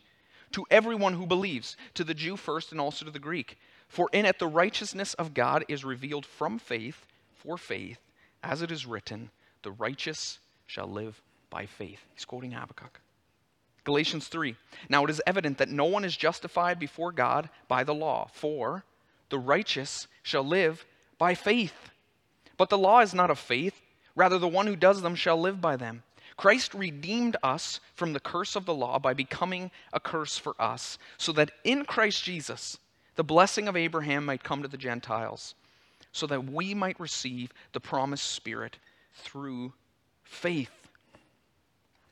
to 0.52 0.66
everyone 0.70 1.14
who 1.14 1.26
believes, 1.26 1.76
to 1.94 2.04
the 2.04 2.14
Jew 2.14 2.36
first 2.36 2.72
and 2.72 2.80
also 2.80 3.04
to 3.04 3.10
the 3.10 3.18
Greek. 3.18 3.58
For 3.88 4.08
in 4.12 4.26
it 4.26 4.38
the 4.38 4.46
righteousness 4.46 5.14
of 5.14 5.34
God 5.34 5.64
is 5.68 5.84
revealed 5.84 6.26
from 6.26 6.58
faith 6.58 7.06
for 7.34 7.56
faith, 7.58 7.98
as 8.42 8.62
it 8.62 8.70
is 8.70 8.86
written, 8.86 9.30
the 9.62 9.72
righteous 9.72 10.38
shall 10.66 10.86
live 10.86 11.22
by 11.52 11.66
faith. 11.66 12.00
He's 12.14 12.24
quoting 12.24 12.52
Habakkuk. 12.52 13.00
Galatians 13.84 14.28
3. 14.28 14.56
Now 14.88 15.04
it 15.04 15.10
is 15.10 15.22
evident 15.26 15.58
that 15.58 15.68
no 15.68 15.84
one 15.84 16.04
is 16.04 16.16
justified 16.16 16.78
before 16.78 17.12
God 17.12 17.50
by 17.68 17.84
the 17.84 17.94
law, 17.94 18.28
for 18.32 18.84
the 19.28 19.38
righteous 19.38 20.08
shall 20.22 20.44
live 20.44 20.84
by 21.18 21.34
faith. 21.34 21.90
But 22.56 22.70
the 22.70 22.78
law 22.78 23.00
is 23.00 23.12
not 23.12 23.30
of 23.30 23.38
faith, 23.38 23.80
rather, 24.16 24.38
the 24.38 24.48
one 24.48 24.66
who 24.66 24.76
does 24.76 25.02
them 25.02 25.14
shall 25.14 25.38
live 25.38 25.60
by 25.60 25.76
them. 25.76 26.02
Christ 26.36 26.74
redeemed 26.74 27.36
us 27.42 27.80
from 27.94 28.12
the 28.12 28.20
curse 28.20 28.56
of 28.56 28.64
the 28.64 28.74
law 28.74 28.98
by 28.98 29.14
becoming 29.14 29.70
a 29.92 30.00
curse 30.00 30.38
for 30.38 30.54
us, 30.60 30.96
so 31.18 31.32
that 31.32 31.50
in 31.64 31.84
Christ 31.84 32.24
Jesus 32.24 32.78
the 33.16 33.24
blessing 33.24 33.68
of 33.68 33.76
Abraham 33.76 34.24
might 34.24 34.42
come 34.42 34.62
to 34.62 34.68
the 34.68 34.78
Gentiles, 34.78 35.54
so 36.12 36.26
that 36.28 36.50
we 36.50 36.72
might 36.72 36.98
receive 36.98 37.52
the 37.72 37.80
promised 37.80 38.30
Spirit 38.30 38.78
through 39.12 39.74
faith. 40.22 40.81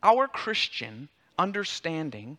Our 0.02 0.26
Christian 0.28 1.08
understanding 1.38 2.38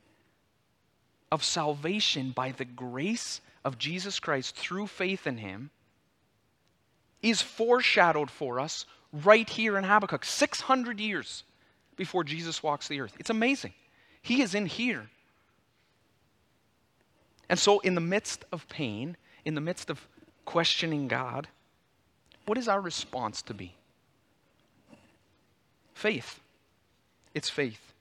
of 1.31 1.43
salvation 1.43 2.31
by 2.31 2.51
the 2.51 2.65
grace 2.65 3.41
of 3.63 3.77
Jesus 3.77 4.19
Christ 4.19 4.55
through 4.55 4.87
faith 4.87 5.27
in 5.27 5.37
Him 5.37 5.69
is 7.21 7.41
foreshadowed 7.41 8.29
for 8.29 8.59
us 8.59 8.85
right 9.13 9.47
here 9.47 9.77
in 9.77 9.83
Habakkuk, 9.83 10.25
600 10.25 10.99
years 10.99 11.43
before 11.95 12.23
Jesus 12.23 12.63
walks 12.63 12.87
the 12.87 12.99
earth. 13.01 13.15
It's 13.19 13.29
amazing. 13.29 13.73
He 14.21 14.41
is 14.41 14.55
in 14.55 14.65
here. 14.65 15.09
And 17.49 17.59
so, 17.59 17.79
in 17.79 17.95
the 17.95 18.01
midst 18.01 18.45
of 18.51 18.67
pain, 18.69 19.17
in 19.43 19.55
the 19.55 19.61
midst 19.61 19.89
of 19.89 20.07
questioning 20.45 21.07
God, 21.07 21.47
what 22.45 22.57
is 22.57 22.67
our 22.67 22.81
response 22.81 23.41
to 23.43 23.53
be? 23.53 23.75
Faith. 25.93 26.39
It's 27.33 27.49
faith. 27.49 27.93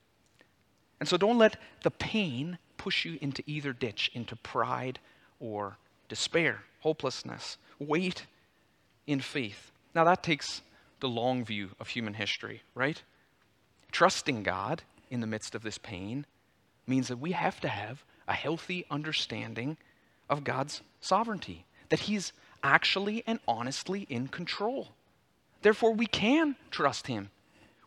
And 0.98 1.08
so 1.08 1.16
don't 1.16 1.38
let 1.38 1.56
the 1.82 1.90
pain 1.90 2.58
push 2.76 3.04
you 3.04 3.18
into 3.20 3.42
either 3.46 3.72
ditch, 3.72 4.10
into 4.14 4.36
pride 4.36 4.98
or 5.38 5.78
despair, 6.08 6.62
hopelessness. 6.80 7.56
Wait 7.78 8.26
in 9.06 9.20
faith. 9.20 9.72
Now, 9.94 10.04
that 10.04 10.22
takes 10.22 10.62
the 11.00 11.08
long 11.08 11.44
view 11.44 11.70
of 11.80 11.88
human 11.88 12.14
history, 12.14 12.62
right? 12.74 13.02
Trusting 13.90 14.42
God 14.42 14.82
in 15.10 15.20
the 15.20 15.26
midst 15.26 15.54
of 15.54 15.62
this 15.62 15.78
pain 15.78 16.26
means 16.86 17.08
that 17.08 17.18
we 17.18 17.32
have 17.32 17.60
to 17.60 17.68
have 17.68 18.04
a 18.28 18.32
healthy 18.32 18.84
understanding 18.90 19.76
of 20.28 20.44
God's 20.44 20.82
sovereignty, 21.00 21.64
that 21.88 22.00
He's 22.00 22.32
actually 22.62 23.24
and 23.26 23.40
honestly 23.48 24.06
in 24.08 24.28
control. 24.28 24.88
Therefore, 25.62 25.94
we 25.94 26.06
can 26.06 26.56
trust 26.70 27.06
Him 27.06 27.30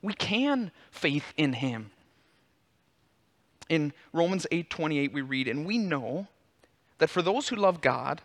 we 0.04 0.14
can 0.14 0.72
faith 0.92 1.34
in 1.36 1.54
him. 1.54 1.90
In 3.70 3.94
Romans 4.12 4.46
8:28 4.52 5.14
we 5.14 5.22
read, 5.22 5.48
"And 5.48 5.66
we 5.66 5.80
know 5.80 6.28
that 7.00 7.10
for 7.10 7.24
those 7.24 7.48
who 7.48 7.56
love 7.56 7.82
God, 7.82 8.22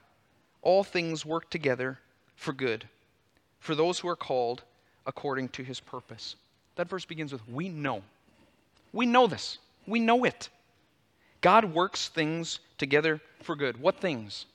all 0.60 0.84
things 0.84 1.24
work 1.24 1.48
together 1.48 2.00
for 2.34 2.52
good, 2.52 2.88
for 3.60 3.74
those 3.74 4.00
who 4.00 4.08
are 4.08 4.16
called 4.16 4.64
according 5.06 5.48
to 5.50 5.62
his 5.62 5.80
purpose." 5.80 6.36
That 6.74 6.88
verse 6.88 7.04
begins 7.04 7.32
with 7.32 7.48
we 7.48 7.68
know. 7.68 8.02
We 8.92 9.06
know 9.06 9.26
this. 9.26 9.58
We 9.86 10.00
know 10.00 10.24
it. 10.24 10.48
God 11.40 11.66
works 11.66 12.08
things 12.08 12.58
together 12.76 13.20
for 13.40 13.54
good. 13.54 13.80
What 13.80 14.00
things? 14.00 14.46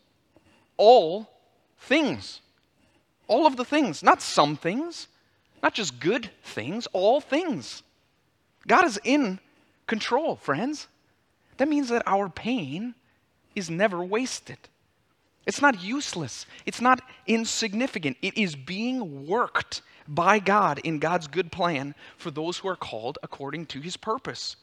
All 0.76 1.30
things. 1.78 2.42
All 3.28 3.46
of 3.46 3.56
the 3.56 3.66
things, 3.66 4.04
not 4.04 4.22
some 4.22 4.58
things, 4.58 5.08
not 5.64 5.74
just 5.74 6.00
good 6.00 6.30
things, 6.44 6.88
all 6.92 7.22
things. 7.22 7.82
God 8.68 8.86
is 8.86 9.00
in 9.04 9.40
control, 9.88 10.36
friends. 10.36 10.88
That 11.58 11.70
means 11.70 11.90
that 11.90 12.04
our 12.06 12.28
pain 12.30 12.94
is 13.56 13.70
never 13.70 14.04
wasted. 14.04 14.58
It's 15.46 15.62
not 15.62 15.82
useless. 15.82 16.46
It's 16.66 16.82
not 16.82 17.02
insignificant. 17.28 18.18
It 18.22 18.38
is 18.38 18.56
being 18.56 19.26
worked 19.26 19.82
by 20.08 20.40
God 20.40 20.80
in 20.80 21.00
God's 21.00 21.28
good 21.28 21.52
plan 21.52 21.96
for 22.18 22.30
those 22.30 22.58
who 22.58 22.68
are 22.68 22.76
called 22.76 23.18
according 23.24 23.68
to 23.68 23.80
his 23.80 23.96
purpose. 23.96 24.58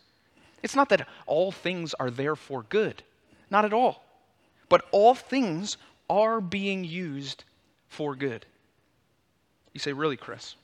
It's 0.63 0.77
not 0.77 0.91
that 0.91 1.09
all 1.27 1.51
things 1.51 1.95
are 1.95 2.11
there 2.11 2.37
for 2.37 2.65
good, 2.65 3.03
not 3.51 3.65
at 3.65 3.73
all. 3.73 4.05
But 4.69 4.85
all 4.91 5.15
things 5.15 5.79
are 6.11 6.41
being 6.41 6.85
used 6.85 7.45
for 7.89 8.15
good. 8.15 8.45
You 9.73 9.81
say, 9.81 9.93
really, 9.93 10.17
Chris? 10.17 10.57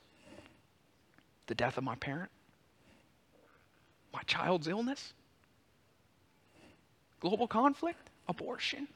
The 1.47 1.55
death 1.55 1.77
of 1.77 1.83
my 1.83 1.95
parent, 1.95 2.29
my 4.13 4.21
child's 4.23 4.67
illness, 4.67 5.13
global 7.19 7.47
conflict, 7.47 8.09
abortion. 8.27 8.87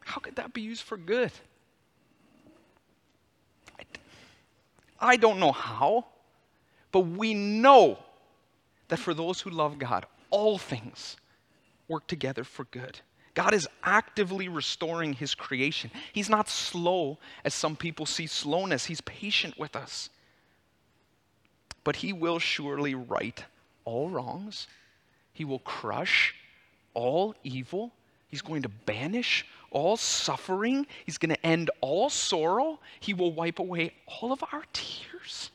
How 0.00 0.20
could 0.20 0.36
that 0.36 0.52
be 0.52 0.60
used 0.60 0.82
for 0.82 0.96
good? 0.96 1.32
I 5.00 5.16
don't 5.16 5.40
know 5.40 5.52
how, 5.52 6.06
but 6.92 7.00
we 7.00 7.32
know 7.32 7.98
that 8.88 8.98
for 8.98 9.14
those 9.14 9.40
who 9.40 9.50
love 9.50 9.78
God, 9.78 10.04
all 10.28 10.58
things 10.58 11.16
work 11.88 12.06
together 12.06 12.44
for 12.44 12.64
good. 12.64 13.00
God 13.40 13.54
is 13.54 13.66
actively 13.82 14.48
restoring 14.48 15.14
his 15.14 15.34
creation. 15.34 15.90
He's 16.12 16.28
not 16.28 16.46
slow 16.46 17.16
as 17.42 17.54
some 17.54 17.74
people 17.74 18.04
see 18.04 18.26
slowness, 18.26 18.84
he's 18.84 19.00
patient 19.00 19.58
with 19.58 19.76
us. 19.76 20.10
But 21.82 21.96
he 21.96 22.12
will 22.12 22.38
surely 22.38 22.94
right 22.94 23.42
all 23.86 24.10
wrongs, 24.10 24.66
he 25.32 25.46
will 25.46 25.60
crush 25.60 26.34
all 26.92 27.34
evil, 27.42 27.92
he's 28.28 28.42
going 28.42 28.60
to 28.60 28.68
banish 28.68 29.46
all 29.70 29.96
suffering, 29.96 30.86
he's 31.06 31.16
going 31.16 31.34
to 31.34 31.46
end 31.46 31.70
all 31.80 32.10
sorrow, 32.10 32.78
he 33.00 33.14
will 33.14 33.32
wipe 33.32 33.58
away 33.58 33.94
all 34.06 34.32
of 34.32 34.44
our 34.52 34.64
tears. 34.74 35.50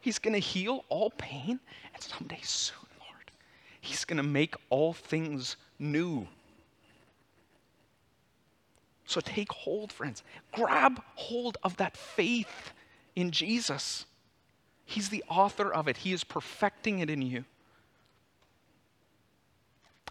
He's 0.00 0.18
going 0.18 0.34
to 0.34 0.40
heal 0.40 0.84
all 0.88 1.10
pain, 1.10 1.60
and 1.94 2.02
someday 2.02 2.40
soon, 2.42 2.88
Lord, 2.98 3.30
he's 3.80 4.04
going 4.04 4.16
to 4.16 4.24
make 4.24 4.56
all 4.70 4.92
things 4.92 5.54
new. 5.78 6.26
So 9.10 9.20
take 9.20 9.50
hold, 9.50 9.92
friends. 9.92 10.22
Grab 10.52 11.02
hold 11.16 11.58
of 11.64 11.76
that 11.78 11.96
faith 11.96 12.72
in 13.16 13.32
Jesus. 13.32 14.06
He's 14.84 15.08
the 15.08 15.24
author 15.28 15.72
of 15.72 15.88
it, 15.88 15.96
He 15.96 16.12
is 16.12 16.22
perfecting 16.22 17.00
it 17.00 17.10
in 17.10 17.20
you. 17.20 17.44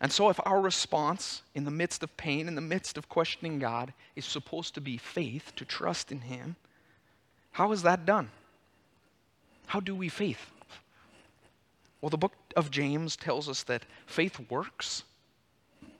And 0.01 0.11
so, 0.11 0.27
if 0.27 0.39
our 0.45 0.59
response 0.59 1.43
in 1.55 1.63
the 1.63 1.71
midst 1.71 2.03
of 2.03 2.17
pain, 2.17 2.49
in 2.49 2.55
the 2.55 2.61
midst 2.61 2.97
of 2.97 3.07
questioning 3.07 3.57
God, 3.57 3.93
is 4.17 4.25
supposed 4.25 4.73
to 4.73 4.81
be 4.81 4.97
faith, 4.97 5.53
to 5.55 5.63
trust 5.63 6.11
in 6.11 6.19
Him, 6.19 6.57
how 7.51 7.71
is 7.71 7.83
that 7.83 8.05
done? 8.05 8.29
How 9.67 9.79
do 9.79 9.95
we 9.95 10.09
faith? 10.09 10.51
Well, 12.01 12.09
the 12.09 12.17
book 12.17 12.33
of 12.57 12.69
James 12.69 13.15
tells 13.15 13.47
us 13.47 13.63
that 13.63 13.85
faith 14.07 14.41
works 14.49 15.03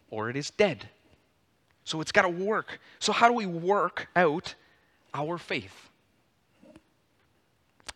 or 0.09 0.29
it 0.29 0.35
is 0.35 0.49
dead. 0.49 0.89
So 1.89 2.01
it's 2.01 2.11
got 2.11 2.21
to 2.21 2.29
work. 2.29 2.79
So, 2.99 3.11
how 3.11 3.27
do 3.27 3.33
we 3.33 3.47
work 3.47 4.09
out 4.15 4.53
our 5.11 5.39
faith? 5.39 5.89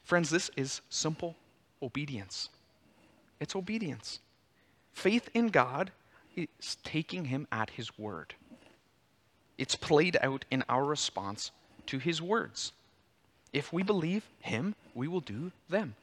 Friends, 0.04 0.32
this 0.32 0.50
is 0.58 0.82
simple 0.90 1.36
obedience. 1.80 2.50
It's 3.40 3.56
obedience. 3.56 4.20
Faith 4.94 5.30
in 5.36 5.50
God 5.50 5.92
is 6.36 6.78
taking 6.84 7.26
Him 7.26 7.48
at 7.52 7.70
His 7.70 7.96
word. 8.00 8.34
It's 9.60 9.76
played 9.76 10.18
out 10.24 10.44
in 10.50 10.64
our 10.70 10.86
response 10.86 11.52
to 11.86 12.00
His 12.00 12.20
words. 12.20 12.72
If 13.52 13.72
we 13.72 13.84
believe 13.84 14.26
Him, 14.40 14.74
we 14.96 15.08
will 15.08 15.20
do 15.20 15.52
them. 15.70 15.94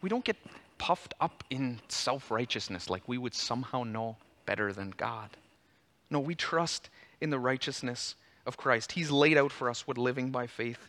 We 0.00 0.08
don't 0.08 0.24
get 0.24 0.38
puffed 0.78 1.12
up 1.20 1.44
in 1.50 1.80
self 1.88 2.30
righteousness 2.30 2.88
like 2.88 3.02
we 3.06 3.18
would 3.18 3.34
somehow 3.34 3.82
know 3.82 4.16
better 4.46 4.72
than 4.72 4.94
God. 4.96 5.28
No, 6.10 6.20
we 6.20 6.34
trust 6.34 6.90
in 7.20 7.30
the 7.30 7.38
righteousness 7.38 8.14
of 8.46 8.56
Christ. 8.56 8.92
He's 8.92 9.10
laid 9.10 9.36
out 9.36 9.52
for 9.52 9.70
us 9.70 9.86
what 9.86 9.98
living 9.98 10.30
by 10.30 10.46
faith 10.46 10.88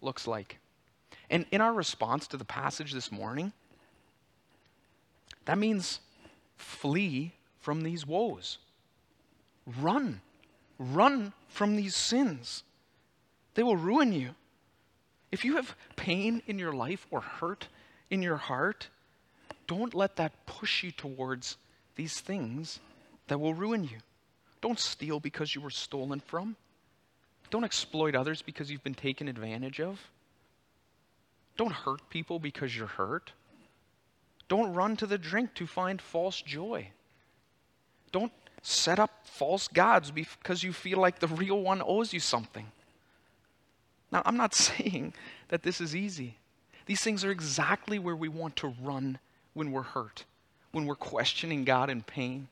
looks 0.00 0.26
like. 0.26 0.58
And 1.30 1.46
in 1.50 1.60
our 1.60 1.72
response 1.72 2.26
to 2.28 2.36
the 2.36 2.44
passage 2.44 2.92
this 2.92 3.10
morning, 3.10 3.52
that 5.44 5.58
means 5.58 6.00
flee 6.56 7.32
from 7.60 7.82
these 7.82 8.06
woes. 8.06 8.58
Run. 9.66 10.20
Run 10.78 11.32
from 11.48 11.76
these 11.76 11.96
sins. 11.96 12.64
They 13.54 13.62
will 13.62 13.76
ruin 13.76 14.12
you. 14.12 14.30
If 15.30 15.44
you 15.44 15.56
have 15.56 15.74
pain 15.96 16.42
in 16.46 16.58
your 16.58 16.72
life 16.72 17.06
or 17.10 17.20
hurt 17.20 17.68
in 18.10 18.22
your 18.22 18.36
heart, 18.36 18.88
don't 19.66 19.94
let 19.94 20.16
that 20.16 20.46
push 20.46 20.82
you 20.82 20.90
towards 20.90 21.56
these 21.96 22.20
things 22.20 22.80
that 23.28 23.38
will 23.38 23.54
ruin 23.54 23.84
you. 23.84 23.98
Don't 24.62 24.78
steal 24.78 25.20
because 25.20 25.54
you 25.54 25.60
were 25.60 25.70
stolen 25.70 26.20
from. 26.20 26.56
Don't 27.50 27.64
exploit 27.64 28.14
others 28.14 28.40
because 28.40 28.70
you've 28.70 28.84
been 28.84 28.94
taken 28.94 29.28
advantage 29.28 29.80
of. 29.80 30.00
Don't 31.58 31.72
hurt 31.72 32.08
people 32.08 32.38
because 32.38 32.74
you're 32.74 32.86
hurt. 32.86 33.32
Don't 34.48 34.72
run 34.72 34.96
to 34.96 35.06
the 35.06 35.18
drink 35.18 35.54
to 35.54 35.66
find 35.66 36.00
false 36.00 36.40
joy. 36.40 36.88
Don't 38.10 38.32
set 38.62 38.98
up 38.98 39.10
false 39.24 39.68
gods 39.68 40.10
because 40.10 40.62
you 40.62 40.72
feel 40.72 40.98
like 40.98 41.18
the 41.18 41.28
real 41.28 41.60
one 41.60 41.82
owes 41.84 42.12
you 42.12 42.20
something. 42.20 42.66
Now, 44.10 44.22
I'm 44.24 44.36
not 44.36 44.54
saying 44.54 45.12
that 45.48 45.62
this 45.62 45.80
is 45.80 45.96
easy. 45.96 46.36
These 46.86 47.02
things 47.02 47.24
are 47.24 47.30
exactly 47.30 47.98
where 47.98 48.16
we 48.16 48.28
want 48.28 48.56
to 48.56 48.74
run 48.82 49.18
when 49.54 49.72
we're 49.72 49.82
hurt, 49.82 50.24
when 50.70 50.86
we're 50.86 50.94
questioning 50.94 51.64
God 51.64 51.90
in 51.90 52.02
pain. 52.02 52.48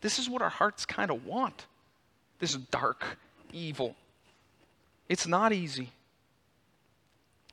This 0.00 0.18
is 0.18 0.28
what 0.28 0.42
our 0.42 0.48
hearts 0.48 0.86
kind 0.86 1.10
of 1.10 1.26
want 1.26 1.66
this 2.38 2.54
dark 2.54 3.18
evil. 3.52 3.96
It's 5.08 5.26
not 5.26 5.52
easy. 5.52 5.90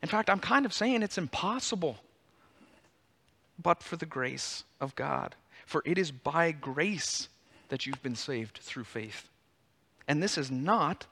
In 0.03 0.09
fact, 0.09 0.29
I'm 0.29 0.39
kind 0.39 0.65
of 0.65 0.73
saying 0.73 1.01
it's 1.01 1.17
impossible 1.17 1.97
but 3.61 3.81
for 3.81 3.95
the 3.95 4.05
grace 4.05 4.63
of 4.79 4.95
God. 4.95 5.35
For 5.65 5.81
it 5.85 5.97
is 5.97 6.11
by 6.11 6.51
grace 6.51 7.29
that 7.69 7.85
you've 7.85 8.03
been 8.03 8.15
saved 8.15 8.59
through 8.59 8.83
faith. 8.83 9.29
And 10.07 10.21
this 10.21 10.37
is 10.37 10.51
not 10.51 11.07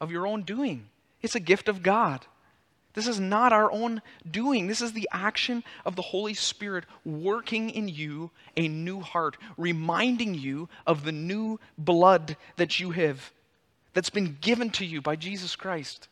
of 0.00 0.10
your 0.10 0.26
own 0.26 0.42
doing, 0.42 0.88
it's 1.22 1.34
a 1.34 1.40
gift 1.40 1.68
of 1.68 1.82
God. 1.82 2.26
This 2.94 3.08
is 3.08 3.18
not 3.18 3.52
our 3.52 3.70
own 3.72 4.00
doing. 4.28 4.68
This 4.68 4.80
is 4.80 4.92
the 4.92 5.08
action 5.12 5.64
of 5.84 5.96
the 5.96 6.02
Holy 6.02 6.34
Spirit 6.34 6.84
working 7.04 7.70
in 7.70 7.88
you 7.88 8.30
a 8.56 8.68
new 8.68 9.00
heart, 9.00 9.36
reminding 9.56 10.34
you 10.34 10.68
of 10.86 11.04
the 11.04 11.12
new 11.12 11.58
blood 11.76 12.36
that 12.56 12.78
you 12.78 12.92
have, 12.92 13.32
that's 13.92 14.10
been 14.10 14.38
given 14.40 14.70
to 14.70 14.84
you 14.84 15.02
by 15.02 15.16
Jesus 15.16 15.56
Christ. 15.56 16.08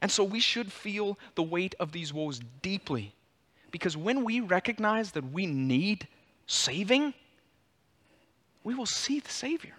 And 0.00 0.10
so 0.10 0.24
we 0.24 0.40
should 0.40 0.72
feel 0.72 1.18
the 1.34 1.42
weight 1.42 1.74
of 1.78 1.92
these 1.92 2.12
woes 2.12 2.40
deeply 2.62 3.14
because 3.70 3.96
when 3.96 4.24
we 4.24 4.40
recognize 4.40 5.12
that 5.12 5.32
we 5.32 5.46
need 5.46 6.08
saving, 6.46 7.14
we 8.64 8.74
will 8.74 8.86
see 8.86 9.20
the 9.20 9.30
Savior. 9.30 9.74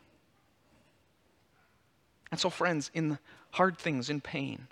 And 2.31 2.39
so, 2.39 2.49
friends, 2.49 2.89
in 2.93 3.19
hard 3.51 3.77
things, 3.77 4.09
in 4.09 4.21
pain, 4.21 4.67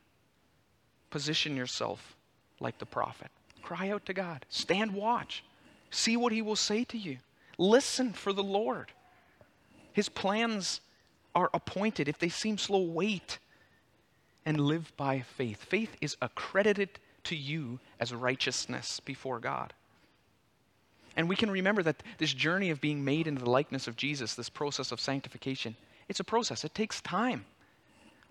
position 1.11 1.55
yourself 1.55 2.15
like 2.59 2.79
the 2.79 2.85
prophet. 2.85 3.29
Cry 3.61 3.89
out 3.89 4.05
to 4.07 4.13
God. 4.13 4.45
Stand 4.49 4.93
watch. 4.93 5.43
See 5.91 6.17
what 6.17 6.31
He 6.31 6.41
will 6.41 6.55
say 6.55 6.83
to 6.85 6.97
you. 6.97 7.17
Listen 7.57 8.13
for 8.13 8.33
the 8.33 8.43
Lord. 8.43 8.91
His 9.93 10.09
plans 10.09 10.81
are 11.35 11.49
appointed. 11.53 12.07
If 12.07 12.17
they 12.17 12.29
seem 12.29 12.57
slow, 12.57 12.81
wait 12.81 13.39
and 14.45 14.59
live 14.59 14.91
by 14.97 15.19
faith. 15.19 15.63
Faith 15.63 15.95
is 16.01 16.17
accredited 16.21 16.89
to 17.25 17.35
you 17.35 17.79
as 17.99 18.13
righteousness 18.13 18.99
before 18.99 19.39
God. 19.39 19.73
And 21.15 21.27
we 21.27 21.35
can 21.35 21.51
remember 21.51 21.83
that 21.83 22.01
this 22.17 22.33
journey 22.33 22.69
of 22.69 22.81
being 22.81 23.03
made 23.03 23.27
into 23.27 23.43
the 23.43 23.49
likeness 23.49 23.87
of 23.87 23.97
Jesus, 23.97 24.33
this 24.33 24.49
process 24.49 24.91
of 24.91 24.99
sanctification, 24.99 25.75
it's 26.07 26.19
a 26.19 26.23
process. 26.25 26.63
It 26.63 26.73
takes 26.73 27.01
time. 27.01 27.45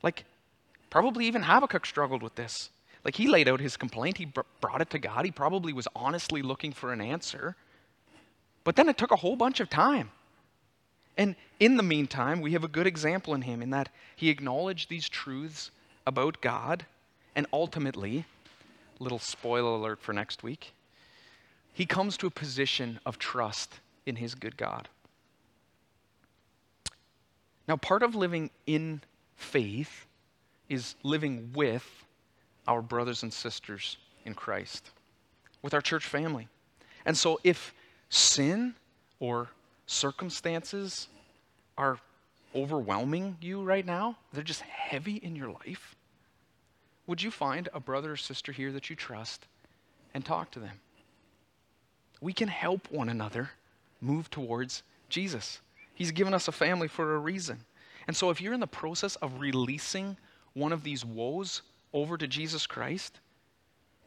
Like, 0.03 0.24
probably 0.91 1.26
even 1.26 1.43
Habakkuk 1.43 1.86
struggled 1.86 2.22
with 2.22 2.34
this. 2.34 2.70
Like, 3.05 3.16
he 3.16 3.28
laid 3.28 3.49
out 3.49 3.61
his 3.61 3.76
complaint, 3.76 4.18
he 4.18 4.26
br- 4.26 4.41
brought 4.61 4.82
it 4.82 4.91
to 4.91 4.99
God, 4.99 5.24
he 5.24 5.30
probably 5.30 5.72
was 5.72 5.88
honestly 5.97 6.43
looking 6.43 6.72
for 6.72 6.93
an 6.93 7.01
answer. 7.01 7.57
But 8.62 8.76
then 8.76 8.88
it 8.88 8.99
took 8.99 9.11
a 9.11 9.16
whole 9.16 9.36
bunch 9.36 9.61
of 9.61 9.70
time. 9.70 10.11
And 11.16 11.34
in 11.59 11.76
the 11.76 11.82
meantime, 11.82 12.41
we 12.41 12.53
have 12.53 12.64
a 12.64 12.68
good 12.68 12.86
example 12.86 13.34
in 13.34 13.43
him 13.43 13.62
in 13.62 13.70
that 13.70 13.88
he 14.16 14.28
acknowledged 14.28 14.88
these 14.88 15.09
truths 15.09 15.70
about 16.07 16.41
God 16.41 16.84
and 17.34 17.47
ultimately 17.53 18.26
little 18.99 19.18
spoiler 19.18 19.70
alert 19.70 20.01
for 20.01 20.12
next 20.12 20.43
week. 20.43 20.72
He 21.72 21.86
comes 21.86 22.16
to 22.18 22.26
a 22.26 22.30
position 22.30 23.01
of 23.07 23.18
trust 23.18 23.80
in 24.05 24.16
his 24.16 24.34
good 24.34 24.57
God. 24.57 24.88
Now, 27.66 27.76
part 27.76 28.03
of 28.03 28.14
living 28.14 28.51
in 28.66 29.01
faith 29.36 30.07
is 30.71 30.95
living 31.03 31.51
with 31.53 31.85
our 32.66 32.81
brothers 32.81 33.23
and 33.23 33.33
sisters 33.33 33.99
in 34.25 34.33
Christ, 34.33 34.91
with 35.61 35.75
our 35.75 35.83
church 35.83 36.07
family. 36.07 36.49
And 37.05 37.16
so, 37.16 37.39
if 37.45 37.75
sin 38.09 38.75
or 39.18 39.49
circumstances 39.87 41.09
are 41.77 41.99
overwhelming 42.55 43.37
you 43.41 43.62
right 43.62 43.85
now, 43.85 44.16
they're 44.33 44.43
just 44.45 44.62
heavy 44.62 45.16
in 45.16 45.37
your 45.37 45.51
life, 45.51 45.97
would 47.07 47.23
you 47.23 47.31
find 47.31 47.68
a 47.75 47.81
brother 47.81 48.12
or 48.12 48.16
sister 48.16 48.53
here 48.53 48.71
that 48.73 48.89
you 48.89 48.97
trust 48.97 49.47
and 50.14 50.25
talk 50.25 50.51
to 50.53 50.61
them? 50.61 50.81
We 52.21 52.33
can 52.33 52.49
help 52.49 52.91
one 52.91 53.09
another 53.09 53.51
move 54.01 54.31
towards 54.31 54.83
Jesus. 55.09 55.61
He's 55.95 56.12
given 56.12 56.35
us 56.35 56.47
a 56.47 56.53
family 56.53 56.87
for 56.87 57.14
a 57.14 57.18
reason. 57.18 57.64
And 58.07 58.16
so, 58.16 58.31
if 58.31 58.41
you're 58.41 58.55
in 58.55 58.61
the 58.61 58.66
process 58.66 59.16
of 59.16 59.41
releasing 59.41 60.16
one 60.55 60.72
of 60.72 60.82
these 60.82 61.05
woes 61.05 61.62
over 61.92 62.16
to 62.16 62.26
Jesus 62.26 62.66
Christ, 62.66 63.18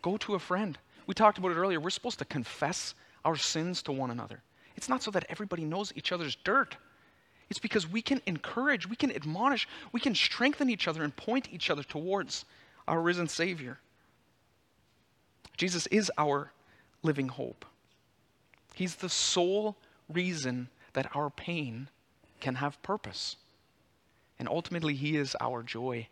go 0.02 0.18
to 0.18 0.36
a 0.36 0.40
friend. 0.40 0.78
We 1.08 1.14
talked 1.14 1.38
about 1.38 1.52
it 1.52 1.58
earlier. 1.58 1.80
We're 1.80 1.90
supposed 1.90 2.20
to 2.20 2.26
confess 2.26 2.96
our 3.26 3.36
sins 3.36 3.82
to 3.84 3.92
one 3.92 4.12
another. 4.12 4.42
It's 4.76 4.90
not 4.90 5.04
so 5.04 5.12
that 5.12 5.26
everybody 5.30 5.66
knows 5.66 5.94
each 5.96 6.12
other's 6.12 6.36
dirt. 6.36 6.78
It's 7.50 7.60
because 7.60 7.88
we 7.88 8.02
can 8.02 8.22
encourage, 8.26 8.88
we 8.88 8.96
can 8.96 9.12
admonish, 9.12 9.68
we 9.92 10.00
can 10.00 10.16
strengthen 10.16 10.70
each 10.70 10.88
other 10.88 11.04
and 11.04 11.16
point 11.16 11.50
each 11.52 11.70
other 11.70 11.84
towards 11.84 12.46
our 12.88 13.02
risen 13.02 13.28
Savior. 13.28 13.80
Jesus 15.58 15.88
is 15.88 16.12
our 16.18 16.52
living 17.04 17.28
hope. 17.28 17.66
He's 18.74 18.96
the 18.96 19.10
sole 19.10 19.78
reason 20.10 20.70
that 20.94 21.16
our 21.16 21.30
pain 21.30 21.90
can 22.40 22.56
have 22.56 22.82
purpose. 22.82 23.36
And 24.40 24.50
ultimately, 24.50 24.96
He 24.96 25.16
is 25.16 25.36
our 25.40 25.62
joy 25.62 26.08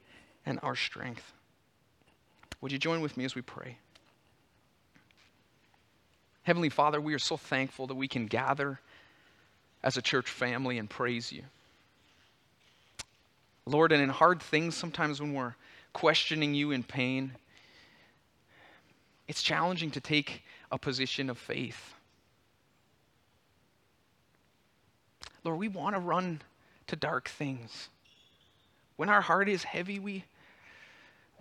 and 0.45 0.59
our 0.63 0.75
strength. 0.75 1.33
Would 2.61 2.71
you 2.71 2.77
join 2.77 3.01
with 3.01 3.17
me 3.17 3.25
as 3.25 3.35
we 3.35 3.41
pray? 3.41 3.77
Heavenly 6.43 6.69
Father, 6.69 6.99
we 6.99 7.13
are 7.13 7.19
so 7.19 7.37
thankful 7.37 7.87
that 7.87 7.95
we 7.95 8.07
can 8.07 8.25
gather 8.25 8.79
as 9.83 9.97
a 9.97 10.01
church 10.01 10.29
family 10.29 10.77
and 10.77 10.89
praise 10.89 11.31
you. 11.31 11.43
Lord, 13.65 13.91
and 13.91 14.01
in 14.01 14.09
hard 14.09 14.41
things, 14.41 14.75
sometimes 14.75 15.21
when 15.21 15.33
we're 15.33 15.55
questioning 15.93 16.53
you 16.53 16.71
in 16.71 16.83
pain, 16.83 17.31
it's 19.27 19.43
challenging 19.43 19.91
to 19.91 20.01
take 20.01 20.43
a 20.71 20.77
position 20.77 21.29
of 21.29 21.37
faith. 21.37 21.93
Lord, 25.43 25.59
we 25.59 25.67
want 25.67 25.95
to 25.95 26.01
run 26.01 26.41
to 26.87 26.95
dark 26.95 27.29
things. 27.29 27.89
When 28.95 29.09
our 29.09 29.21
heart 29.21 29.49
is 29.49 29.63
heavy, 29.63 29.99
we, 29.99 30.25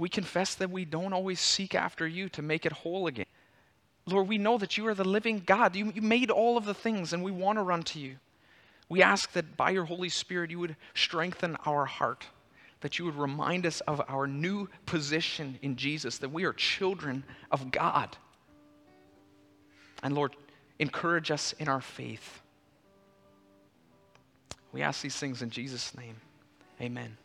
we 0.00 0.08
confess 0.08 0.54
that 0.54 0.70
we 0.70 0.86
don't 0.86 1.12
always 1.12 1.38
seek 1.38 1.74
after 1.74 2.08
you 2.08 2.30
to 2.30 2.40
make 2.40 2.64
it 2.64 2.72
whole 2.72 3.06
again. 3.06 3.26
Lord, 4.06 4.28
we 4.28 4.38
know 4.38 4.56
that 4.56 4.78
you 4.78 4.86
are 4.86 4.94
the 4.94 5.04
living 5.04 5.42
God. 5.44 5.76
You, 5.76 5.92
you 5.94 6.00
made 6.00 6.30
all 6.30 6.56
of 6.56 6.64
the 6.64 6.72
things, 6.72 7.12
and 7.12 7.22
we 7.22 7.30
want 7.30 7.58
to 7.58 7.62
run 7.62 7.82
to 7.82 8.00
you. 8.00 8.16
We 8.88 9.02
ask 9.02 9.30
that 9.32 9.58
by 9.58 9.70
your 9.70 9.84
Holy 9.84 10.08
Spirit, 10.08 10.50
you 10.50 10.58
would 10.58 10.74
strengthen 10.94 11.54
our 11.66 11.84
heart, 11.84 12.26
that 12.80 12.98
you 12.98 13.04
would 13.04 13.14
remind 13.14 13.66
us 13.66 13.82
of 13.82 14.00
our 14.08 14.26
new 14.26 14.70
position 14.86 15.58
in 15.60 15.76
Jesus, 15.76 16.16
that 16.18 16.32
we 16.32 16.44
are 16.44 16.54
children 16.54 17.22
of 17.50 17.70
God. 17.70 18.16
And 20.02 20.14
Lord, 20.14 20.34
encourage 20.78 21.30
us 21.30 21.52
in 21.58 21.68
our 21.68 21.82
faith. 21.82 22.40
We 24.72 24.80
ask 24.80 25.02
these 25.02 25.16
things 25.16 25.42
in 25.42 25.50
Jesus' 25.50 25.94
name. 25.94 26.16
Amen. 26.80 27.18